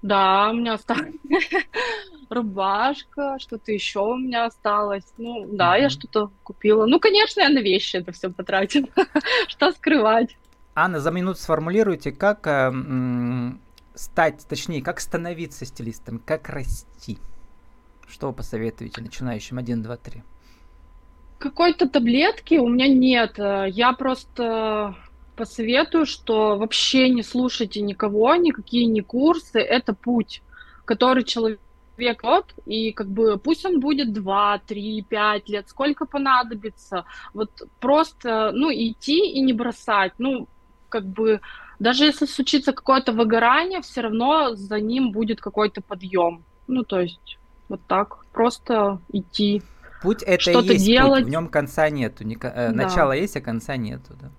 Да, 0.05 0.51
у 0.51 0.53
меня 0.53 0.73
осталась 0.73 1.15
рубашка, 2.29 3.37
что-то 3.39 3.71
еще 3.71 4.01
у 4.01 4.15
меня 4.17 4.45
осталось. 4.45 5.03
Ну, 5.17 5.47
да, 5.51 5.77
я 5.77 5.89
что-то 5.89 6.29
купила. 6.43 6.85
Ну, 6.85 6.99
конечно, 6.99 7.41
я 7.41 7.49
на 7.49 7.57
вещи 7.57 7.95
это 7.95 8.11
все 8.11 8.29
потратила. 8.29 8.87
что 9.47 9.71
скрывать? 9.71 10.37
Анна, 10.75 10.99
за 10.99 11.09
минуту 11.09 11.39
сформулируйте, 11.39 12.11
как 12.11 12.45
э, 12.45 12.67
м- 12.67 13.59
стать, 13.95 14.45
точнее, 14.47 14.83
как 14.83 14.99
становиться 14.99 15.65
стилистом, 15.65 16.19
как 16.19 16.49
расти. 16.49 17.17
Что 18.07 18.27
вы 18.27 18.33
посоветуете 18.33 19.01
начинающим 19.01 19.57
1, 19.57 19.81
2, 19.81 19.97
3? 19.97 20.23
Какой-то 21.39 21.89
таблетки 21.89 22.59
у 22.59 22.67
меня 22.69 22.87
нет. 22.87 23.39
Я 23.39 23.93
просто 23.93 24.95
посоветую, 25.35 26.05
что 26.05 26.57
вообще 26.57 27.09
не 27.09 27.23
слушайте 27.23 27.81
никого, 27.81 28.35
никакие 28.35 28.85
не 28.85 29.01
курсы, 29.01 29.59
это 29.59 29.93
путь, 29.93 30.41
который 30.85 31.23
человек 31.23 31.59
вот, 32.23 32.53
и 32.65 32.91
как 32.91 33.07
бы 33.07 33.37
пусть 33.37 33.65
он 33.65 33.79
будет 33.79 34.11
2, 34.11 34.61
3, 34.67 35.05
5 35.09 35.49
лет, 35.49 35.69
сколько 35.69 36.05
понадобится, 36.05 37.05
вот 37.33 37.49
просто, 37.79 38.51
ну, 38.53 38.69
идти 38.69 39.31
и 39.31 39.41
не 39.41 39.53
бросать, 39.53 40.13
ну, 40.17 40.47
как 40.89 41.05
бы, 41.05 41.39
даже 41.79 42.05
если 42.05 42.25
случится 42.25 42.73
какое-то 42.73 43.13
выгорание, 43.13 43.81
все 43.81 44.01
равно 44.01 44.55
за 44.55 44.79
ним 44.79 45.11
будет 45.11 45.39
какой-то 45.39 45.81
подъем, 45.81 46.43
ну, 46.67 46.83
то 46.83 46.99
есть, 46.99 47.37
вот 47.69 47.81
так, 47.87 48.25
просто 48.33 48.99
идти. 49.09 49.61
Путь 50.01 50.21
это 50.23 50.41
что-то 50.41 50.73
и 50.73 50.73
есть 50.73 50.85
делать. 50.85 51.23
путь, 51.23 51.29
в 51.29 51.31
нем 51.31 51.47
конца 51.47 51.89
нету, 51.89 52.25
ни, 52.25 52.35
э, 52.35 52.39
да. 52.39 52.71
начала 52.71 53.13
есть, 53.13 53.37
а 53.37 53.41
конца 53.41 53.77
нету, 53.77 54.13
да. 54.21 54.31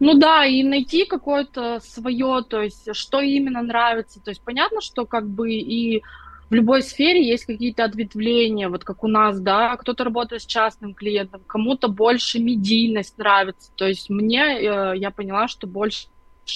Ну 0.00 0.14
да, 0.14 0.46
и 0.46 0.62
найти 0.62 1.04
какое-то 1.04 1.80
свое, 1.80 2.44
то 2.48 2.62
есть 2.62 2.94
что 2.94 3.20
именно 3.20 3.62
нравится. 3.62 4.20
То 4.20 4.30
есть 4.30 4.42
понятно, 4.42 4.80
что 4.80 5.06
как 5.06 5.28
бы 5.28 5.52
и 5.52 6.02
в 6.50 6.54
любой 6.54 6.82
сфере 6.82 7.26
есть 7.26 7.44
какие-то 7.44 7.84
ответвления, 7.84 8.68
вот 8.68 8.84
как 8.84 9.04
у 9.04 9.08
нас, 9.08 9.38
да, 9.40 9.76
кто-то 9.76 10.04
работает 10.04 10.42
с 10.42 10.46
частным 10.46 10.94
клиентом, 10.94 11.42
кому-то 11.46 11.88
больше 11.88 12.38
медийность 12.38 13.18
нравится. 13.18 13.70
То 13.74 13.86
есть 13.86 14.08
мне, 14.08 14.58
э, 14.58 14.96
я 14.96 15.10
поняла, 15.10 15.48
что 15.48 15.66
больше 15.66 16.06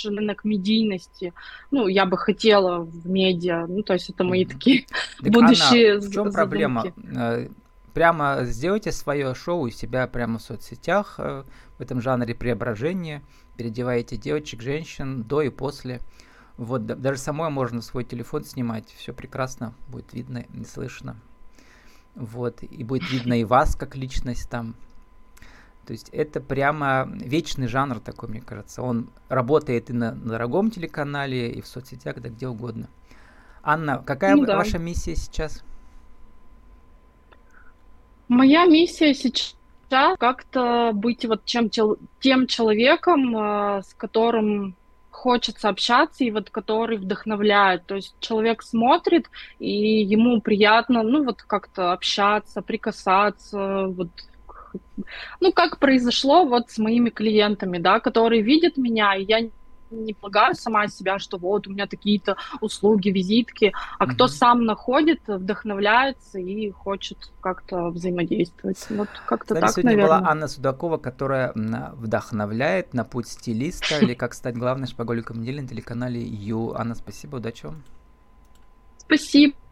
рынок 0.05 0.45
медийности. 0.45 1.35
Ну, 1.71 1.87
я 1.87 2.07
бы 2.07 2.17
хотела 2.17 2.79
в 2.79 3.07
медиа. 3.07 3.67
Ну, 3.67 3.83
то 3.83 3.93
есть 3.93 4.09
это 4.09 4.25
мои 4.25 4.47
такие 4.47 4.87
так, 5.21 5.33
будущие 5.33 5.95
Анна, 5.97 6.01
в 6.01 6.13
чем 6.13 6.33
проблема? 6.33 6.85
Прямо 7.95 8.39
сделайте 8.43 8.91
свое 8.91 9.35
шоу 9.35 9.63
у 9.63 9.71
себя 9.71 10.07
прямо 10.07 10.39
в 10.39 10.43
соцсетях 10.43 11.17
э, 11.19 11.45
в 11.79 11.83
этом 11.83 12.01
жанре 12.01 12.35
преображения, 12.35 13.23
переодеваете 13.57 14.17
девочек, 14.17 14.63
женщин 14.63 15.23
до 15.23 15.43
и 15.43 15.51
после. 15.51 16.01
Вот, 16.57 16.87
даже 16.87 17.19
самой 17.19 17.51
можно 17.51 17.83
свой 17.83 18.05
телефон 18.05 18.45
снимать, 18.45 18.89
все 18.97 19.13
прекрасно, 19.13 19.75
будет 19.89 20.13
видно, 20.13 20.45
не 20.51 20.65
слышно. 20.65 21.17
Вот, 22.15 22.63
и 22.63 22.85
будет 22.85 23.11
видно 23.11 23.41
и 23.41 23.45
вас 23.45 23.75
как 23.75 23.97
личность 23.97 24.49
там. 24.49 24.75
То 25.87 25.93
есть 25.93 26.09
это 26.11 26.41
прямо 26.41 27.09
вечный 27.11 27.67
жанр 27.67 28.01
такой, 28.01 28.29
мне 28.29 28.41
кажется. 28.41 28.83
Он 28.83 29.11
работает 29.29 29.91
и 29.91 29.93
на, 29.93 30.15
на 30.15 30.31
дорогом 30.31 30.71
телеканале, 30.71 31.51
и 31.51 31.61
в 31.61 31.67
соцсетях, 31.67 32.21
да 32.21 32.29
где 32.29 32.47
угодно. 32.47 32.89
Анна, 33.63 34.03
какая 34.05 34.37
ну, 34.37 34.47
да. 34.47 34.57
ваша 34.57 34.79
миссия 34.79 35.17
сейчас? 35.17 35.65
Моя 38.33 38.65
миссия 38.65 39.13
сейчас 39.13 39.55
как-то 40.19 40.93
быть 40.95 41.27
вот 41.27 41.45
чем, 41.45 41.69
тем 41.69 42.47
человеком, 42.47 43.37
э, 43.37 43.83
с 43.83 43.93
которым 43.93 44.75
хочется 45.11 45.69
общаться 45.69 46.25
и 46.25 46.31
вот 46.31 46.49
который 46.49 46.97
вдохновляет. 46.97 47.85
То 47.85 47.97
есть 47.97 48.15
человек 48.21 48.63
смотрит, 48.63 49.29
и 49.59 50.03
ему 50.03 50.41
приятно, 50.41 51.03
ну 51.03 51.25
вот 51.25 51.43
как-то 51.43 51.93
общаться, 51.93 52.63
прикасаться, 52.63 53.89
вот 53.89 54.09
ну, 55.41 55.53
как 55.53 55.79
произошло 55.79 56.47
вот 56.47 56.71
с 56.71 56.79
моими 56.79 57.11
клиентами, 57.11 57.77
да, 57.77 58.01
которые 58.01 58.41
видят 58.41 58.79
меня, 58.79 59.15
и 59.15 59.25
я 59.25 59.51
не 59.93 60.15
полагаю 60.15 60.55
сама 60.55 60.89
себя, 60.89 61.19
что 61.19 61.39
вот 61.39 61.67
у 61.67 61.71
меня 61.71 61.87
такие-то 61.87 62.37
услуги, 62.61 63.11
визитки, 63.11 63.73
а 63.99 64.05
mm-hmm. 64.05 64.15
кто 64.15 64.29
сам 64.29 64.65
находит, 64.65 65.21
вдохновляется 65.27 66.39
и 66.39 66.71
хочет 66.71 67.19
как-то 67.41 67.91
взаимодействовать. 67.91 68.85
Вот 68.91 69.09
как-то 69.27 69.55
так, 69.55 69.71
сегодня 69.71 69.93
наверное. 69.93 70.19
была 70.19 70.31
Анна 70.31 70.49
Судакова, 70.49 70.99
которая 70.99 71.53
вдохновляет 71.55 72.95
на 72.95 73.05
путь 73.05 73.29
стилиста 73.29 73.99
или 74.01 74.15
как 74.15 74.35
стать 74.35 74.57
главной 74.57 74.87
шпаголиком 74.87 75.41
недели 75.41 75.61
на 75.61 75.69
телеканале 75.69 76.23
Ю. 76.23 76.75
Анна, 76.75 76.95
спасибо, 76.95 77.37
удачи 77.37 77.67
вам. 77.67 77.83
Спасибо. 78.99 79.55